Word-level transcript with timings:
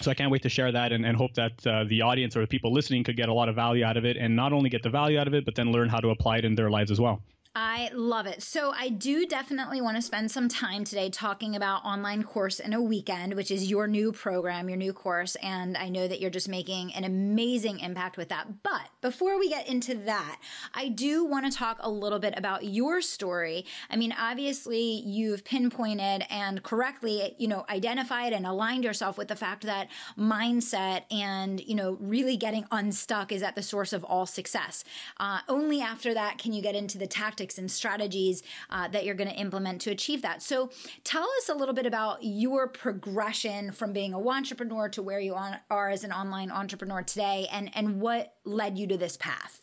So 0.00 0.10
I 0.10 0.14
can't 0.14 0.30
wait 0.30 0.42
to 0.42 0.48
share 0.48 0.72
that 0.72 0.92
and, 0.92 1.04
and 1.04 1.16
hope 1.16 1.34
that 1.34 1.66
uh, 1.66 1.84
the 1.84 2.02
audience 2.02 2.36
or 2.36 2.40
the 2.40 2.46
people 2.46 2.72
listening 2.72 3.04
could 3.04 3.16
get 3.16 3.28
a 3.28 3.32
lot 3.32 3.48
of 3.48 3.54
value 3.54 3.84
out 3.84 3.96
of 3.96 4.04
it 4.04 4.16
and 4.16 4.34
not 4.34 4.52
only 4.52 4.70
get 4.70 4.82
the 4.82 4.90
value 4.90 5.18
out 5.18 5.26
of 5.26 5.34
it, 5.34 5.44
but 5.44 5.54
then 5.54 5.72
learn 5.72 5.88
how 5.88 6.00
to 6.00 6.10
apply 6.10 6.38
it 6.38 6.44
in 6.44 6.54
their 6.54 6.70
lives 6.70 6.90
as 6.90 7.00
well. 7.00 7.22
I 7.56 7.88
love 7.94 8.26
it. 8.26 8.42
So, 8.42 8.72
I 8.76 8.88
do 8.88 9.26
definitely 9.26 9.80
want 9.80 9.96
to 9.96 10.02
spend 10.02 10.28
some 10.32 10.48
time 10.48 10.82
today 10.82 11.08
talking 11.08 11.54
about 11.54 11.84
Online 11.84 12.24
Course 12.24 12.58
in 12.58 12.72
a 12.72 12.82
Weekend, 12.82 13.34
which 13.34 13.52
is 13.52 13.70
your 13.70 13.86
new 13.86 14.10
program, 14.10 14.68
your 14.68 14.76
new 14.76 14.92
course. 14.92 15.36
And 15.36 15.76
I 15.76 15.88
know 15.88 16.08
that 16.08 16.20
you're 16.20 16.30
just 16.30 16.48
making 16.48 16.92
an 16.94 17.04
amazing 17.04 17.78
impact 17.78 18.16
with 18.16 18.28
that. 18.30 18.64
But 18.64 18.88
before 19.00 19.38
we 19.38 19.48
get 19.48 19.68
into 19.68 19.94
that, 19.94 20.40
I 20.74 20.88
do 20.88 21.24
want 21.24 21.50
to 21.50 21.56
talk 21.56 21.78
a 21.78 21.88
little 21.88 22.18
bit 22.18 22.34
about 22.36 22.64
your 22.64 23.00
story. 23.00 23.66
I 23.88 23.94
mean, 23.94 24.12
obviously, 24.18 24.82
you've 25.06 25.44
pinpointed 25.44 26.26
and 26.30 26.60
correctly, 26.64 27.36
you 27.38 27.46
know, 27.46 27.64
identified 27.70 28.32
and 28.32 28.46
aligned 28.46 28.82
yourself 28.82 29.16
with 29.16 29.28
the 29.28 29.36
fact 29.36 29.62
that 29.62 29.88
mindset 30.18 31.02
and, 31.12 31.60
you 31.60 31.76
know, 31.76 31.98
really 32.00 32.36
getting 32.36 32.64
unstuck 32.72 33.30
is 33.30 33.44
at 33.44 33.54
the 33.54 33.62
source 33.62 33.92
of 33.92 34.02
all 34.02 34.26
success. 34.26 34.82
Uh, 35.20 35.38
only 35.48 35.80
after 35.80 36.12
that 36.14 36.38
can 36.38 36.52
you 36.52 36.60
get 36.60 36.74
into 36.74 36.98
the 36.98 37.06
tactics 37.06 37.43
tactics 37.44 37.58
and 37.58 37.70
strategies 37.70 38.42
uh, 38.70 38.88
that 38.88 39.04
you're 39.04 39.14
going 39.14 39.28
to 39.28 39.36
implement 39.36 39.82
to 39.82 39.90
achieve 39.90 40.22
that. 40.22 40.42
So, 40.42 40.70
tell 41.04 41.26
us 41.38 41.48
a 41.48 41.54
little 41.54 41.74
bit 41.74 41.86
about 41.86 42.18
your 42.22 42.68
progression 42.68 43.70
from 43.72 43.92
being 43.92 44.14
a 44.14 44.18
wantrepreneur 44.18 44.90
to 44.92 45.02
where 45.02 45.20
you 45.20 45.34
are 45.70 45.90
as 45.90 46.04
an 46.04 46.12
online 46.12 46.50
entrepreneur 46.50 47.02
today, 47.02 47.46
and 47.52 47.70
and 47.74 48.00
what 48.00 48.34
led 48.44 48.78
you 48.78 48.86
to 48.86 48.96
this 48.96 49.16
path. 49.16 49.60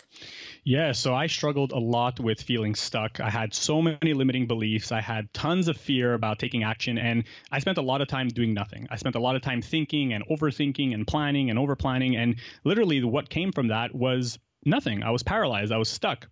Yeah, 0.64 0.92
so 0.92 1.16
I 1.16 1.28
struggled 1.28 1.72
a 1.72 1.80
lot 1.80 2.20
with 2.20 2.42
feeling 2.42 2.76
stuck. 2.76 3.20
I 3.20 3.30
had 3.30 3.54
so 3.54 3.82
many 3.82 4.14
limiting 4.14 4.46
beliefs. 4.46 4.92
I 4.92 5.02
had 5.02 5.34
tons 5.34 5.68
of 5.68 5.78
fear 5.78 6.14
about 6.14 6.38
taking 6.38 6.64
action, 6.64 6.98
and 6.98 7.24
I 7.52 7.60
spent 7.60 7.78
a 7.78 7.82
lot 7.82 8.02
of 8.02 8.08
time 8.08 8.28
doing 8.28 8.54
nothing. 8.54 8.88
I 8.92 8.98
spent 8.98 9.16
a 9.16 9.20
lot 9.20 9.36
of 9.36 9.42
time 9.42 9.62
thinking 9.62 10.14
and 10.14 10.24
overthinking 10.28 10.94
and 10.94 11.08
planning 11.08 11.50
and 11.50 11.58
over 11.58 11.76
planning. 11.76 12.16
And 12.16 12.36
literally, 12.64 13.04
what 13.04 13.30
came 13.30 13.52
from 13.52 13.70
that 13.70 13.96
was 13.96 14.38
nothing. 14.66 15.02
I 15.02 15.10
was 15.10 15.24
paralyzed. 15.24 15.72
I 15.72 15.78
was 15.78 15.90
stuck. 15.90 16.28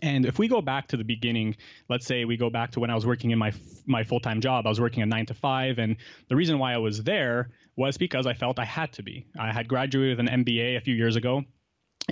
And 0.00 0.24
if 0.24 0.38
we 0.38 0.48
go 0.48 0.62
back 0.62 0.88
to 0.88 0.96
the 0.96 1.04
beginning, 1.04 1.56
let's 1.88 2.06
say 2.06 2.24
we 2.24 2.36
go 2.36 2.48
back 2.48 2.70
to 2.72 2.80
when 2.80 2.90
I 2.90 2.94
was 2.94 3.06
working 3.06 3.30
in 3.30 3.38
my 3.38 3.52
my 3.86 4.04
full 4.04 4.20
time 4.20 4.40
job, 4.40 4.66
I 4.66 4.70
was 4.70 4.80
working 4.80 5.02
a 5.02 5.06
nine 5.06 5.26
to 5.26 5.34
five, 5.34 5.78
and 5.78 5.96
the 6.28 6.36
reason 6.36 6.58
why 6.58 6.72
I 6.72 6.78
was 6.78 7.02
there 7.02 7.50
was 7.76 7.98
because 7.98 8.26
I 8.26 8.34
felt 8.34 8.58
I 8.58 8.64
had 8.64 8.92
to 8.94 9.02
be. 9.02 9.26
I 9.38 9.52
had 9.52 9.68
graduated 9.68 10.18
with 10.18 10.28
an 10.28 10.44
MBA 10.44 10.76
a 10.76 10.80
few 10.80 10.94
years 10.94 11.16
ago, 11.16 11.42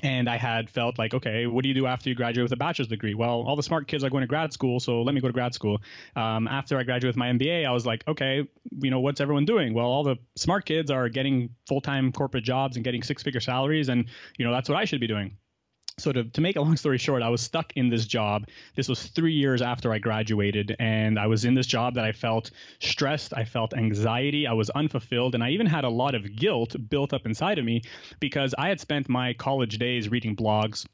and 0.02 0.28
I 0.28 0.36
had 0.36 0.70
felt 0.70 0.98
like, 0.98 1.14
okay, 1.14 1.46
what 1.46 1.62
do 1.62 1.68
you 1.68 1.74
do 1.74 1.86
after 1.86 2.08
you 2.08 2.14
graduate 2.14 2.44
with 2.44 2.52
a 2.52 2.56
bachelor's 2.56 2.88
degree? 2.88 3.14
Well, 3.14 3.42
all 3.46 3.56
the 3.56 3.62
smart 3.62 3.88
kids 3.88 4.04
are 4.04 4.10
going 4.10 4.22
to 4.22 4.26
grad 4.26 4.52
school, 4.52 4.80
so 4.80 5.02
let 5.02 5.14
me 5.14 5.20
go 5.20 5.26
to 5.26 5.32
grad 5.32 5.54
school. 5.54 5.78
Um, 6.16 6.48
after 6.48 6.78
I 6.78 6.82
graduated 6.82 7.16
with 7.16 7.16
my 7.16 7.28
MBA, 7.28 7.66
I 7.66 7.72
was 7.72 7.86
like, 7.86 8.06
okay, 8.08 8.48
you 8.80 8.90
know, 8.90 9.00
what's 9.00 9.20
everyone 9.20 9.44
doing? 9.44 9.74
Well, 9.74 9.86
all 9.86 10.04
the 10.04 10.16
smart 10.36 10.64
kids 10.64 10.90
are 10.90 11.08
getting 11.08 11.50
full 11.66 11.80
time 11.80 12.12
corporate 12.12 12.44
jobs 12.44 12.76
and 12.76 12.84
getting 12.84 13.02
six 13.02 13.22
figure 13.22 13.40
salaries, 13.40 13.88
and 13.88 14.06
you 14.38 14.44
know, 14.44 14.52
that's 14.52 14.68
what 14.68 14.78
I 14.78 14.84
should 14.84 15.00
be 15.00 15.08
doing 15.08 15.36
so 16.00 16.12
to, 16.12 16.24
to 16.24 16.40
make 16.40 16.56
a 16.56 16.60
long 16.60 16.76
story 16.76 16.98
short, 16.98 17.22
I 17.22 17.28
was 17.28 17.40
stuck 17.40 17.72
in 17.76 17.88
this 17.88 18.06
job. 18.06 18.48
This 18.74 18.88
was 18.88 19.06
three 19.06 19.34
years 19.34 19.62
after 19.62 19.92
I 19.92 19.98
graduated, 19.98 20.76
and 20.78 21.18
I 21.18 21.26
was 21.26 21.44
in 21.44 21.54
this 21.54 21.66
job 21.66 21.94
that 21.94 22.04
I 22.04 22.12
felt 22.12 22.50
stressed, 22.80 23.34
I 23.36 23.44
felt 23.44 23.74
anxiety, 23.74 24.46
I 24.46 24.52
was 24.52 24.70
unfulfilled, 24.70 25.34
and 25.34 25.44
I 25.44 25.50
even 25.50 25.66
had 25.66 25.84
a 25.84 25.90
lot 25.90 26.14
of 26.14 26.34
guilt 26.36 26.76
built 26.88 27.12
up 27.12 27.26
inside 27.26 27.58
of 27.58 27.64
me 27.64 27.82
because 28.18 28.54
I 28.58 28.68
had 28.68 28.80
spent 28.80 29.08
my 29.08 29.34
college 29.34 29.78
days 29.78 30.08
reading 30.08 30.34
blogs, 30.34 30.86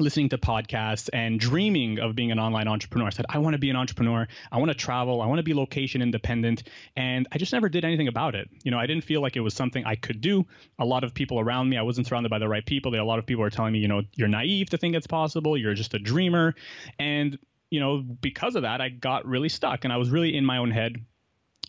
listening 0.00 0.28
to 0.28 0.38
podcasts 0.38 1.08
and 1.12 1.40
dreaming 1.40 1.98
of 1.98 2.14
being 2.14 2.30
an 2.30 2.38
online 2.38 2.68
entrepreneur. 2.68 3.06
I 3.06 3.10
said, 3.10 3.26
I 3.28 3.38
want 3.38 3.54
to 3.54 3.58
be 3.58 3.70
an 3.70 3.76
entrepreneur. 3.76 4.26
I 4.52 4.58
want 4.58 4.70
to 4.70 4.74
travel. 4.74 5.20
I 5.20 5.26
want 5.26 5.38
to 5.38 5.42
be 5.42 5.54
location 5.54 6.02
independent. 6.02 6.62
And 6.96 7.26
I 7.32 7.38
just 7.38 7.52
never 7.52 7.68
did 7.68 7.84
anything 7.84 8.08
about 8.08 8.34
it. 8.34 8.48
You 8.62 8.70
know, 8.70 8.78
I 8.78 8.86
didn't 8.86 9.04
feel 9.04 9.20
like 9.20 9.36
it 9.36 9.40
was 9.40 9.54
something 9.54 9.84
I 9.84 9.96
could 9.96 10.20
do. 10.20 10.46
A 10.78 10.84
lot 10.84 11.04
of 11.04 11.14
people 11.14 11.40
around 11.40 11.68
me, 11.68 11.76
I 11.76 11.82
wasn't 11.82 12.06
surrounded 12.06 12.30
by 12.30 12.38
the 12.38 12.48
right 12.48 12.64
people. 12.64 12.94
A 12.94 13.02
lot 13.02 13.18
of 13.18 13.26
people 13.26 13.42
were 13.42 13.50
telling 13.50 13.72
me, 13.72 13.80
you 13.80 13.88
know, 13.88 14.02
you're 14.14 14.28
naive 14.28 14.70
to 14.70 14.78
think 14.78 14.94
it's 14.94 15.06
possible. 15.06 15.56
You're 15.56 15.74
just 15.74 15.94
a 15.94 15.98
dreamer. 15.98 16.54
And, 16.98 17.38
you 17.70 17.80
know, 17.80 17.98
because 17.98 18.56
of 18.56 18.62
that, 18.62 18.80
I 18.80 18.88
got 18.88 19.26
really 19.26 19.48
stuck 19.48 19.84
and 19.84 19.92
I 19.92 19.96
was 19.96 20.10
really 20.10 20.36
in 20.36 20.44
my 20.44 20.58
own 20.58 20.70
head. 20.70 20.96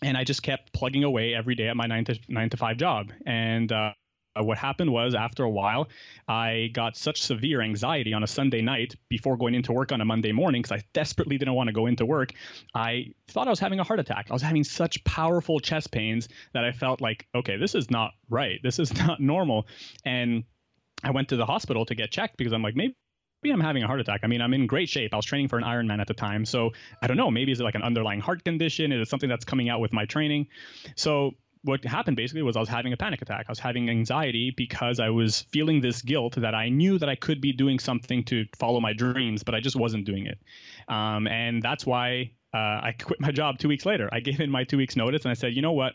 And 0.02 0.16
I 0.16 0.24
just 0.24 0.42
kept 0.42 0.72
plugging 0.72 1.04
away 1.04 1.34
every 1.34 1.54
day 1.54 1.68
at 1.68 1.76
my 1.76 1.86
nine 1.86 2.06
to 2.06 2.18
nine 2.28 2.48
to 2.50 2.56
five 2.56 2.78
job. 2.78 3.12
And, 3.26 3.70
uh, 3.70 3.92
uh, 4.38 4.44
what 4.44 4.58
happened 4.58 4.92
was 4.92 5.14
after 5.14 5.42
a 5.42 5.50
while, 5.50 5.88
I 6.28 6.70
got 6.72 6.96
such 6.96 7.22
severe 7.22 7.60
anxiety 7.60 8.12
on 8.12 8.22
a 8.22 8.26
Sunday 8.26 8.62
night 8.62 8.94
before 9.08 9.36
going 9.36 9.54
into 9.54 9.72
work 9.72 9.92
on 9.92 10.00
a 10.00 10.04
Monday 10.04 10.32
morning 10.32 10.62
because 10.62 10.78
I 10.78 10.84
desperately 10.92 11.38
didn't 11.38 11.54
want 11.54 11.68
to 11.68 11.72
go 11.72 11.86
into 11.86 12.06
work. 12.06 12.32
I 12.74 13.12
thought 13.28 13.46
I 13.46 13.50
was 13.50 13.60
having 13.60 13.80
a 13.80 13.84
heart 13.84 14.00
attack. 14.00 14.26
I 14.30 14.32
was 14.32 14.42
having 14.42 14.64
such 14.64 15.02
powerful 15.04 15.58
chest 15.58 15.90
pains 15.90 16.28
that 16.52 16.64
I 16.64 16.72
felt 16.72 17.00
like, 17.00 17.26
okay, 17.34 17.56
this 17.56 17.74
is 17.74 17.90
not 17.90 18.12
right. 18.28 18.60
This 18.62 18.78
is 18.78 18.94
not 19.06 19.20
normal. 19.20 19.66
And 20.04 20.44
I 21.02 21.10
went 21.10 21.30
to 21.30 21.36
the 21.36 21.46
hospital 21.46 21.86
to 21.86 21.94
get 21.94 22.10
checked 22.10 22.36
because 22.36 22.52
I'm 22.52 22.62
like, 22.62 22.76
maybe 22.76 22.94
maybe 23.42 23.54
I'm 23.54 23.60
having 23.60 23.82
a 23.82 23.86
heart 23.86 24.00
attack. 24.00 24.20
I 24.22 24.26
mean, 24.26 24.42
I'm 24.42 24.52
in 24.52 24.66
great 24.66 24.88
shape. 24.88 25.14
I 25.14 25.16
was 25.16 25.24
training 25.24 25.48
for 25.48 25.58
an 25.58 25.64
Ironman 25.64 26.00
at 26.00 26.06
the 26.06 26.14
time. 26.14 26.44
So 26.44 26.72
I 27.02 27.06
don't 27.06 27.16
know. 27.16 27.30
Maybe 27.30 27.52
is 27.52 27.60
it 27.60 27.64
like 27.64 27.74
an 27.74 27.82
underlying 27.82 28.20
heart 28.20 28.44
condition? 28.44 28.92
Is 28.92 29.00
it 29.00 29.10
something 29.10 29.28
that's 29.28 29.46
coming 29.46 29.70
out 29.70 29.80
with 29.80 29.94
my 29.94 30.04
training? 30.04 30.48
So 30.94 31.32
what 31.62 31.84
happened 31.84 32.16
basically 32.16 32.42
was 32.42 32.56
I 32.56 32.60
was 32.60 32.68
having 32.68 32.92
a 32.92 32.96
panic 32.96 33.20
attack. 33.20 33.46
I 33.48 33.52
was 33.52 33.58
having 33.58 33.90
anxiety 33.90 34.52
because 34.56 34.98
I 34.98 35.10
was 35.10 35.42
feeling 35.42 35.80
this 35.80 36.00
guilt 36.00 36.36
that 36.36 36.54
I 36.54 36.68
knew 36.68 36.98
that 36.98 37.08
I 37.08 37.16
could 37.16 37.40
be 37.40 37.52
doing 37.52 37.78
something 37.78 38.24
to 38.24 38.46
follow 38.58 38.80
my 38.80 38.92
dreams, 38.92 39.42
but 39.42 39.54
I 39.54 39.60
just 39.60 39.76
wasn't 39.76 40.06
doing 40.06 40.26
it. 40.26 40.38
Um, 40.88 41.26
and 41.26 41.62
that's 41.62 41.84
why 41.84 42.32
uh, 42.54 42.56
I 42.56 42.94
quit 43.00 43.20
my 43.20 43.30
job 43.30 43.58
two 43.58 43.68
weeks 43.68 43.84
later. 43.84 44.08
I 44.12 44.20
gave 44.20 44.40
in 44.40 44.50
my 44.50 44.64
two 44.64 44.78
weeks 44.78 44.96
notice 44.96 45.24
and 45.24 45.30
I 45.30 45.34
said, 45.34 45.54
you 45.54 45.62
know 45.62 45.72
what? 45.72 45.94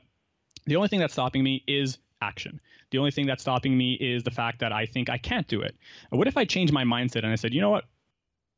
The 0.66 0.76
only 0.76 0.88
thing 0.88 1.00
that's 1.00 1.14
stopping 1.14 1.44
me 1.44 1.64
is 1.68 1.98
action. 2.22 2.60
The 2.92 3.00
only 3.00 3.12
thing 3.12 3.26
that's 3.26 3.42
stopping 3.42 3.76
me 3.76 3.94
is 3.94 4.24
the 4.24 4.32
fact 4.32 4.60
that 4.60 4.72
I 4.72 4.86
think 4.86 5.10
I 5.10 5.18
can't 5.18 5.48
do 5.48 5.62
it. 5.62 5.76
What 6.12 6.28
if 6.28 6.38
I 6.38 6.46
change 6.46 6.72
my 6.72 6.84
mindset 6.84 7.24
and 7.24 7.28
I 7.28 7.36
said, 7.36 7.54
you 7.54 7.62
know 7.62 7.72
what? 7.72 7.86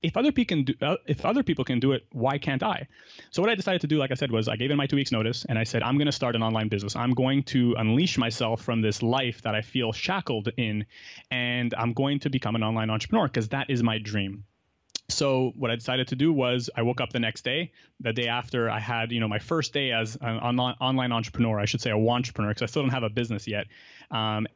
If 0.03 0.15
other 0.15 0.31
people 0.31 0.55
can 0.55 0.63
do, 0.63 0.73
uh, 0.81 0.97
if 1.07 1.25
other 1.25 1.43
people 1.43 1.65
can 1.65 1.79
do 1.79 1.91
it, 1.93 2.05
why 2.11 2.37
can't 2.37 2.61
I? 2.61 2.87
So 3.31 3.41
what 3.41 3.49
I 3.49 3.55
decided 3.55 3.81
to 3.81 3.87
do, 3.87 3.97
like 3.97 4.11
I 4.11 4.13
said, 4.13 4.31
was 4.31 4.47
I 4.47 4.55
gave 4.55 4.69
in 4.69 4.77
my 4.77 4.85
two 4.85 4.95
weeks 4.95 5.11
notice 5.11 5.45
and 5.49 5.57
I 5.57 5.63
said 5.63 5.81
I'm 5.81 5.97
going 5.97 6.07
to 6.07 6.11
start 6.11 6.35
an 6.35 6.43
online 6.43 6.67
business. 6.67 6.95
I'm 6.95 7.13
going 7.13 7.43
to 7.43 7.75
unleash 7.77 8.17
myself 8.17 8.61
from 8.61 8.81
this 8.81 9.01
life 9.01 9.41
that 9.41 9.55
I 9.55 9.61
feel 9.61 9.91
shackled 9.91 10.49
in, 10.57 10.85
and 11.31 11.73
I'm 11.75 11.93
going 11.93 12.19
to 12.19 12.29
become 12.29 12.55
an 12.55 12.63
online 12.63 12.89
entrepreneur 12.89 13.27
because 13.27 13.49
that 13.49 13.69
is 13.69 13.81
my 13.81 13.97
dream 13.97 14.43
so 15.09 15.53
what 15.55 15.71
I 15.71 15.75
decided 15.75 16.09
to 16.09 16.15
do 16.15 16.33
was 16.33 16.69
I 16.75 16.81
woke 16.81 16.99
up 16.99 17.11
the 17.11 17.19
next 17.19 17.43
day. 17.43 17.71
The 18.01 18.11
day 18.11 18.27
after, 18.27 18.69
I 18.69 18.79
had 18.79 19.11
you 19.11 19.19
know 19.19 19.27
my 19.27 19.39
first 19.39 19.73
day 19.73 19.91
as 19.91 20.17
an 20.19 20.37
online 20.37 21.11
wantrepreneur. 21.11 21.61
I 21.61 21.65
should 21.65 21.81
say 21.81 21.91
a 21.91 21.97
entrepreneur 21.97 22.51
because 22.51 22.63
I 22.63 22.65
still 22.65 22.81
don't 22.83 22.91
have 22.91 23.03
a 23.03 23.09
business 23.09 23.47
yet. 23.47 23.67
Um, 24.11 24.47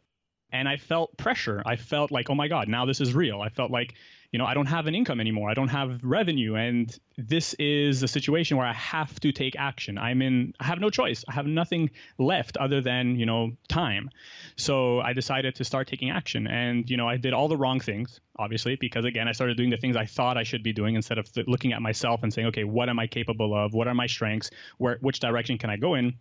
and 0.51 0.67
I 0.67 0.77
felt 0.77 1.17
pressure. 1.17 1.61
I 1.65 1.75
felt 1.75 2.11
like, 2.11 2.29
oh 2.29 2.35
my 2.35 2.47
God, 2.47 2.67
now 2.67 2.85
this 2.85 3.01
is 3.01 3.13
real. 3.13 3.41
I 3.41 3.49
felt 3.49 3.71
like 3.71 3.95
you 4.31 4.37
know, 4.37 4.45
I 4.45 4.53
don't 4.53 4.67
have 4.67 4.87
an 4.87 4.95
income 4.95 5.19
anymore. 5.19 5.49
I 5.49 5.53
don't 5.53 5.67
have 5.67 5.99
revenue. 6.03 6.55
And 6.55 6.97
this 7.17 7.53
is 7.55 8.01
a 8.01 8.07
situation 8.07 8.55
where 8.55 8.65
I 8.65 8.73
have 8.73 9.19
to 9.19 9.33
take 9.33 9.57
action. 9.57 9.97
I'm 9.97 10.21
in, 10.21 10.53
I 10.57 10.65
have 10.65 10.79
no 10.79 10.89
choice. 10.89 11.25
I 11.27 11.33
have 11.33 11.45
nothing 11.45 11.91
left 12.17 12.55
other 12.55 12.79
than, 12.79 13.19
you 13.19 13.25
know, 13.25 13.51
time. 13.67 14.09
So 14.55 15.01
I 15.01 15.11
decided 15.11 15.55
to 15.55 15.65
start 15.65 15.89
taking 15.89 16.11
action. 16.11 16.47
And, 16.47 16.89
you 16.89 16.95
know, 16.95 17.09
I 17.09 17.17
did 17.17 17.33
all 17.33 17.49
the 17.49 17.57
wrong 17.57 17.81
things, 17.81 18.21
obviously, 18.39 18.77
because 18.77 19.03
again, 19.03 19.27
I 19.27 19.33
started 19.33 19.57
doing 19.57 19.69
the 19.69 19.77
things 19.77 19.97
I 19.97 20.05
thought 20.05 20.37
I 20.37 20.43
should 20.43 20.63
be 20.63 20.71
doing 20.71 20.95
instead 20.95 21.17
of 21.17 21.29
th- 21.29 21.47
looking 21.47 21.73
at 21.73 21.81
myself 21.81 22.23
and 22.23 22.33
saying, 22.33 22.47
okay, 22.47 22.63
what 22.63 22.87
am 22.87 22.99
I 22.99 23.07
capable 23.07 23.53
of? 23.53 23.73
What 23.73 23.89
are 23.89 23.93
my 23.93 24.07
strengths? 24.07 24.49
Where, 24.77 24.97
which 25.01 25.19
direction 25.19 25.57
can 25.57 25.69
I 25.69 25.75
go 25.75 25.95
in? 25.95 26.13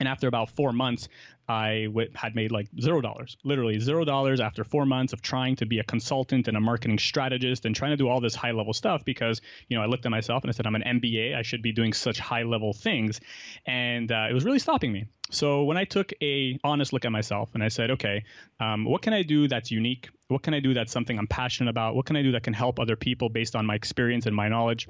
And 0.00 0.08
after 0.08 0.26
about 0.26 0.50
four 0.50 0.72
months, 0.72 1.08
I 1.48 1.84
w- 1.86 2.10
had 2.14 2.34
made 2.34 2.50
like 2.50 2.68
zero 2.80 3.00
dollars, 3.00 3.36
literally 3.44 3.78
zero 3.78 4.04
dollars 4.04 4.40
after 4.40 4.64
four 4.64 4.86
months 4.86 5.12
of 5.12 5.20
trying 5.20 5.56
to 5.56 5.66
be 5.66 5.78
a 5.78 5.84
consultant 5.84 6.48
and 6.48 6.56
a 6.56 6.60
marketing 6.60 6.98
strategist 6.98 7.64
and 7.64 7.76
trying 7.76 7.90
to 7.90 7.96
do 7.96 8.08
all 8.08 8.20
this 8.20 8.34
high 8.34 8.52
level 8.52 8.72
stuff 8.72 9.04
because, 9.04 9.40
you 9.68 9.76
know, 9.76 9.82
I 9.82 9.86
looked 9.86 10.06
at 10.06 10.10
myself 10.10 10.42
and 10.42 10.50
I 10.50 10.52
said, 10.52 10.66
I'm 10.66 10.74
an 10.74 11.00
MBA. 11.00 11.36
I 11.36 11.42
should 11.42 11.62
be 11.62 11.72
doing 11.72 11.92
such 11.92 12.18
high 12.18 12.42
level 12.42 12.72
things. 12.72 13.20
And 13.66 14.10
uh, 14.10 14.26
it 14.30 14.32
was 14.32 14.44
really 14.44 14.58
stopping 14.58 14.92
me. 14.92 15.06
So 15.30 15.64
when 15.64 15.76
I 15.76 15.84
took 15.84 16.12
a 16.22 16.58
honest 16.64 16.92
look 16.92 17.04
at 17.04 17.12
myself 17.12 17.50
and 17.54 17.62
I 17.62 17.68
said, 17.68 17.90
okay, 17.92 18.24
um, 18.60 18.84
what 18.84 19.02
can 19.02 19.12
I 19.12 19.22
do 19.22 19.48
that's 19.48 19.70
unique? 19.70 20.08
What 20.28 20.42
can 20.42 20.54
I 20.54 20.60
do 20.60 20.74
that's 20.74 20.92
something 20.92 21.18
I'm 21.18 21.26
passionate 21.26 21.70
about? 21.70 21.94
What 21.94 22.06
can 22.06 22.16
I 22.16 22.22
do 22.22 22.32
that 22.32 22.42
can 22.42 22.54
help 22.54 22.80
other 22.80 22.96
people 22.96 23.28
based 23.28 23.54
on 23.54 23.66
my 23.66 23.74
experience 23.74 24.26
and 24.26 24.34
my 24.34 24.48
knowledge? 24.48 24.88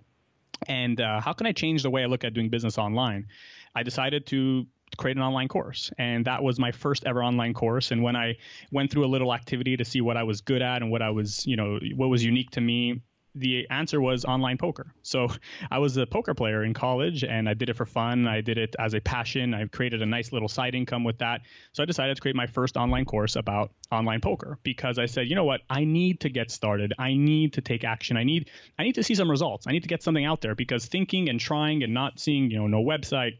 And 0.66 1.00
uh, 1.00 1.20
how 1.20 1.32
can 1.32 1.46
I 1.46 1.52
change 1.52 1.82
the 1.82 1.90
way 1.90 2.02
I 2.02 2.06
look 2.06 2.24
at 2.24 2.32
doing 2.34 2.48
business 2.48 2.78
online? 2.78 3.26
I 3.74 3.82
decided 3.82 4.26
to 4.26 4.66
create 4.96 5.16
an 5.16 5.22
online 5.22 5.48
course. 5.48 5.92
And 5.98 6.24
that 6.26 6.42
was 6.42 6.58
my 6.58 6.72
first 6.72 7.04
ever 7.04 7.22
online 7.22 7.54
course. 7.54 7.90
And 7.90 8.02
when 8.02 8.16
I 8.16 8.36
went 8.70 8.90
through 8.90 9.04
a 9.04 9.08
little 9.08 9.32
activity 9.32 9.76
to 9.76 9.84
see 9.84 10.00
what 10.00 10.16
I 10.16 10.22
was 10.22 10.40
good 10.40 10.62
at 10.62 10.82
and 10.82 10.90
what 10.90 11.02
I 11.02 11.10
was, 11.10 11.46
you 11.46 11.56
know, 11.56 11.78
what 11.96 12.08
was 12.08 12.24
unique 12.24 12.50
to 12.52 12.60
me, 12.60 13.02
the 13.34 13.66
answer 13.68 14.00
was 14.00 14.24
online 14.24 14.58
poker. 14.58 14.94
So 15.02 15.28
I 15.70 15.78
was 15.78 15.96
a 15.96 16.06
poker 16.06 16.34
player 16.34 16.62
in 16.62 16.72
college 16.72 17.24
and 17.24 17.48
I 17.48 17.54
did 17.54 17.68
it 17.68 17.76
for 17.76 17.84
fun. 17.84 18.28
I 18.28 18.40
did 18.40 18.58
it 18.58 18.76
as 18.78 18.94
a 18.94 19.00
passion. 19.00 19.54
I 19.54 19.66
created 19.66 20.02
a 20.02 20.06
nice 20.06 20.32
little 20.32 20.48
side 20.48 20.74
income 20.74 21.04
with 21.04 21.18
that. 21.18 21.40
So 21.72 21.82
I 21.82 21.86
decided 21.86 22.14
to 22.14 22.22
create 22.22 22.36
my 22.36 22.46
first 22.46 22.76
online 22.76 23.04
course 23.04 23.36
about 23.36 23.72
online 23.90 24.20
poker 24.20 24.58
because 24.62 24.98
I 24.98 25.06
said, 25.06 25.28
you 25.28 25.34
know 25.34 25.44
what? 25.44 25.62
I 25.68 25.84
need 25.84 26.20
to 26.20 26.28
get 26.28 26.50
started. 26.50 26.92
I 26.98 27.14
need 27.14 27.54
to 27.54 27.60
take 27.60 27.84
action. 27.84 28.16
I 28.16 28.24
need 28.24 28.50
I 28.78 28.84
need 28.84 28.94
to 28.94 29.02
see 29.02 29.14
some 29.14 29.30
results. 29.30 29.66
I 29.66 29.72
need 29.72 29.82
to 29.82 29.88
get 29.88 30.02
something 30.02 30.24
out 30.24 30.40
there 30.40 30.54
because 30.54 30.86
thinking 30.86 31.28
and 31.28 31.40
trying 31.40 31.82
and 31.82 31.92
not 31.92 32.20
seeing, 32.20 32.50
you 32.50 32.58
know, 32.58 32.68
no 32.68 32.82
website, 32.82 33.38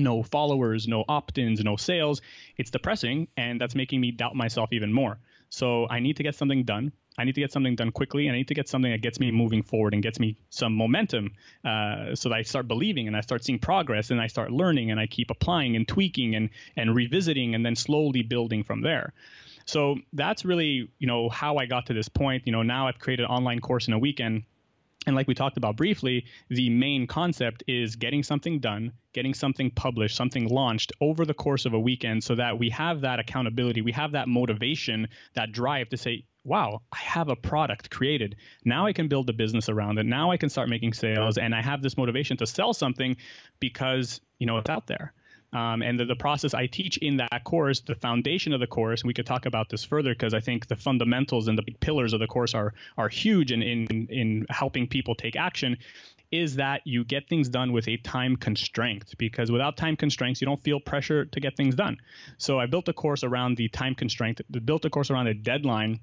no 0.00 0.22
followers, 0.22 0.88
no 0.88 1.04
opt 1.08 1.38
ins, 1.38 1.62
no 1.62 1.76
sales. 1.76 2.20
It's 2.56 2.70
depressing, 2.70 3.28
and 3.36 3.60
that's 3.60 3.74
making 3.74 4.00
me 4.00 4.10
doubt 4.10 4.34
myself 4.34 4.72
even 4.72 4.92
more. 4.92 5.18
So 5.50 5.88
I 5.88 6.00
need 6.00 6.16
to 6.16 6.22
get 6.22 6.34
something 6.34 6.64
done. 6.64 6.92
I 7.18 7.24
need 7.24 7.34
to 7.34 7.40
get 7.40 7.52
something 7.52 7.74
done 7.74 7.90
quickly, 7.90 8.28
and 8.28 8.34
I 8.34 8.38
need 8.38 8.48
to 8.48 8.54
get 8.54 8.68
something 8.68 8.90
that 8.90 9.02
gets 9.02 9.20
me 9.20 9.30
moving 9.30 9.62
forward 9.62 9.94
and 9.94 10.02
gets 10.02 10.18
me 10.18 10.36
some 10.48 10.74
momentum 10.74 11.32
uh, 11.64 12.14
so 12.14 12.30
that 12.30 12.36
I 12.36 12.42
start 12.42 12.66
believing 12.68 13.08
and 13.08 13.16
I 13.16 13.20
start 13.20 13.44
seeing 13.44 13.58
progress 13.58 14.10
and 14.10 14.20
I 14.20 14.28
start 14.28 14.50
learning 14.50 14.90
and 14.90 14.98
I 14.98 15.06
keep 15.06 15.30
applying 15.30 15.76
and 15.76 15.86
tweaking 15.86 16.34
and, 16.34 16.50
and 16.76 16.94
revisiting 16.94 17.54
and 17.54 17.66
then 17.66 17.76
slowly 17.76 18.22
building 18.22 18.62
from 18.62 18.80
there. 18.80 19.12
So 19.66 19.96
that's 20.12 20.44
really, 20.44 20.90
you 20.98 21.06
know, 21.06 21.28
how 21.28 21.56
I 21.56 21.66
got 21.66 21.86
to 21.86 21.94
this 21.94 22.08
point. 22.08 22.44
You 22.46 22.52
know, 22.52 22.62
now 22.62 22.88
I've 22.88 22.98
created 22.98 23.24
an 23.24 23.30
online 23.30 23.60
course 23.60 23.86
in 23.88 23.92
a 23.92 23.98
weekend 23.98 24.44
and 25.06 25.16
like 25.16 25.26
we 25.26 25.34
talked 25.34 25.56
about 25.56 25.76
briefly, 25.76 26.26
the 26.50 26.68
main 26.68 27.06
concept 27.06 27.62
is 27.66 27.96
getting 27.96 28.22
something 28.22 28.58
done, 28.58 28.92
getting 29.14 29.32
something 29.32 29.70
published, 29.70 30.14
something 30.14 30.46
launched 30.46 30.92
over 31.00 31.24
the 31.24 31.34
course 31.34 31.64
of 31.64 31.72
a 31.72 31.80
weekend 31.80 32.22
so 32.22 32.34
that 32.34 32.58
we 32.58 32.68
have 32.70 33.00
that 33.00 33.18
accountability, 33.18 33.80
we 33.80 33.92
have 33.92 34.12
that 34.12 34.28
motivation, 34.28 35.08
that 35.34 35.52
drive 35.52 35.88
to 35.88 35.96
say, 35.96 36.24
wow, 36.44 36.82
I 36.92 36.98
have 36.98 37.28
a 37.28 37.36
product 37.36 37.90
created. 37.90 38.36
Now 38.64 38.86
I 38.86 38.92
can 38.92 39.08
build 39.08 39.30
a 39.30 39.34
business 39.34 39.68
around 39.68 39.98
it. 39.98 40.06
Now 40.06 40.30
I 40.30 40.36
can 40.36 40.50
start 40.50 40.68
making 40.68 40.92
sales 40.92 41.38
and 41.38 41.54
I 41.54 41.62
have 41.62 41.82
this 41.82 41.96
motivation 41.96 42.36
to 42.38 42.46
sell 42.46 42.74
something 42.74 43.16
because, 43.58 44.20
you 44.38 44.46
know, 44.46 44.58
it's 44.58 44.70
out 44.70 44.86
there. 44.86 45.14
Um, 45.52 45.82
and 45.82 45.98
the, 45.98 46.04
the, 46.04 46.14
process 46.14 46.54
I 46.54 46.66
teach 46.66 46.96
in 46.98 47.16
that 47.16 47.42
course, 47.42 47.80
the 47.80 47.96
foundation 47.96 48.52
of 48.52 48.60
the 48.60 48.68
course, 48.68 49.00
and 49.02 49.08
we 49.08 49.14
could 49.14 49.26
talk 49.26 49.46
about 49.46 49.68
this 49.68 49.82
further 49.82 50.14
because 50.14 50.32
I 50.32 50.40
think 50.40 50.68
the 50.68 50.76
fundamentals 50.76 51.48
and 51.48 51.58
the 51.58 51.62
pillars 51.80 52.12
of 52.12 52.20
the 52.20 52.28
course 52.28 52.54
are 52.54 52.72
are 52.96 53.08
huge 53.08 53.50
in, 53.50 53.62
in 53.62 54.06
in 54.10 54.46
helping 54.48 54.86
people 54.86 55.14
take 55.14 55.34
action. 55.34 55.76
Is 56.30 56.56
that 56.56 56.82
you 56.84 57.02
get 57.02 57.28
things 57.28 57.48
done 57.48 57.72
with 57.72 57.88
a 57.88 57.96
time 57.96 58.36
constraint 58.36 59.14
because 59.18 59.50
without 59.50 59.76
time 59.76 59.96
constraints, 59.96 60.40
you 60.40 60.46
don't 60.46 60.62
feel 60.62 60.78
pressure 60.78 61.24
to 61.24 61.40
get 61.40 61.56
things 61.56 61.74
done. 61.74 61.96
So 62.38 62.60
I 62.60 62.66
built 62.66 62.88
a 62.88 62.92
course 62.92 63.24
around 63.24 63.56
the 63.56 63.68
time 63.68 63.96
constraint, 63.96 64.40
built 64.64 64.84
a 64.84 64.90
course 64.90 65.10
around 65.10 65.26
a 65.26 65.34
deadline 65.34 65.98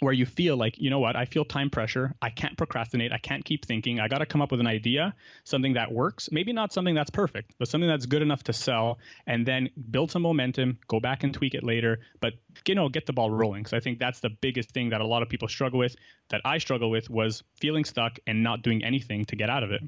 where 0.00 0.12
you 0.12 0.26
feel 0.26 0.56
like, 0.56 0.78
you 0.78 0.90
know 0.90 0.98
what, 0.98 1.14
I 1.14 1.26
feel 1.26 1.44
time 1.44 1.70
pressure. 1.70 2.14
I 2.20 2.30
can't 2.30 2.56
procrastinate. 2.56 3.12
I 3.12 3.18
can't 3.18 3.44
keep 3.44 3.64
thinking. 3.64 4.00
I 4.00 4.08
got 4.08 4.18
to 4.18 4.26
come 4.26 4.42
up 4.42 4.50
with 4.50 4.58
an 4.58 4.66
idea, 4.66 5.14
something 5.44 5.74
that 5.74 5.92
works. 5.92 6.28
Maybe 6.32 6.52
not 6.52 6.72
something 6.72 6.94
that's 6.94 7.10
perfect, 7.10 7.54
but 7.58 7.68
something 7.68 7.88
that's 7.88 8.06
good 8.06 8.22
enough 8.22 8.42
to 8.44 8.52
sell 8.52 8.98
and 9.26 9.46
then 9.46 9.70
build 9.90 10.10
some 10.10 10.22
momentum, 10.22 10.78
go 10.88 10.98
back 10.98 11.22
and 11.22 11.32
tweak 11.32 11.54
it 11.54 11.62
later, 11.62 12.00
but 12.20 12.32
you 12.66 12.74
know, 12.74 12.88
get 12.88 13.06
the 13.06 13.12
ball 13.12 13.30
rolling. 13.30 13.66
So 13.66 13.76
I 13.76 13.80
think 13.80 14.00
that's 14.00 14.20
the 14.20 14.30
biggest 14.30 14.72
thing 14.72 14.90
that 14.90 15.00
a 15.00 15.06
lot 15.06 15.22
of 15.22 15.28
people 15.28 15.46
struggle 15.46 15.78
with, 15.78 15.94
that 16.30 16.40
I 16.44 16.58
struggle 16.58 16.90
with 16.90 17.08
was 17.08 17.44
feeling 17.60 17.84
stuck 17.84 18.18
and 18.26 18.42
not 18.42 18.62
doing 18.62 18.82
anything 18.82 19.24
to 19.26 19.36
get 19.36 19.50
out 19.50 19.62
of 19.62 19.70
it. 19.70 19.82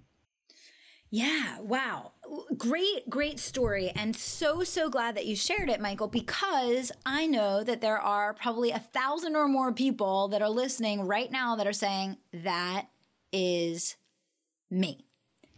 Yeah, 1.14 1.60
wow. 1.60 2.10
Great, 2.58 3.08
great 3.08 3.38
story. 3.38 3.92
And 3.94 4.16
so, 4.16 4.64
so 4.64 4.90
glad 4.90 5.14
that 5.14 5.26
you 5.26 5.36
shared 5.36 5.70
it, 5.70 5.80
Michael, 5.80 6.08
because 6.08 6.90
I 7.06 7.28
know 7.28 7.62
that 7.62 7.80
there 7.80 8.00
are 8.00 8.34
probably 8.34 8.72
a 8.72 8.80
thousand 8.80 9.36
or 9.36 9.46
more 9.46 9.70
people 9.72 10.26
that 10.30 10.42
are 10.42 10.50
listening 10.50 11.02
right 11.02 11.30
now 11.30 11.54
that 11.54 11.68
are 11.68 11.72
saying, 11.72 12.16
that 12.32 12.86
is 13.32 13.94
me. 14.72 15.04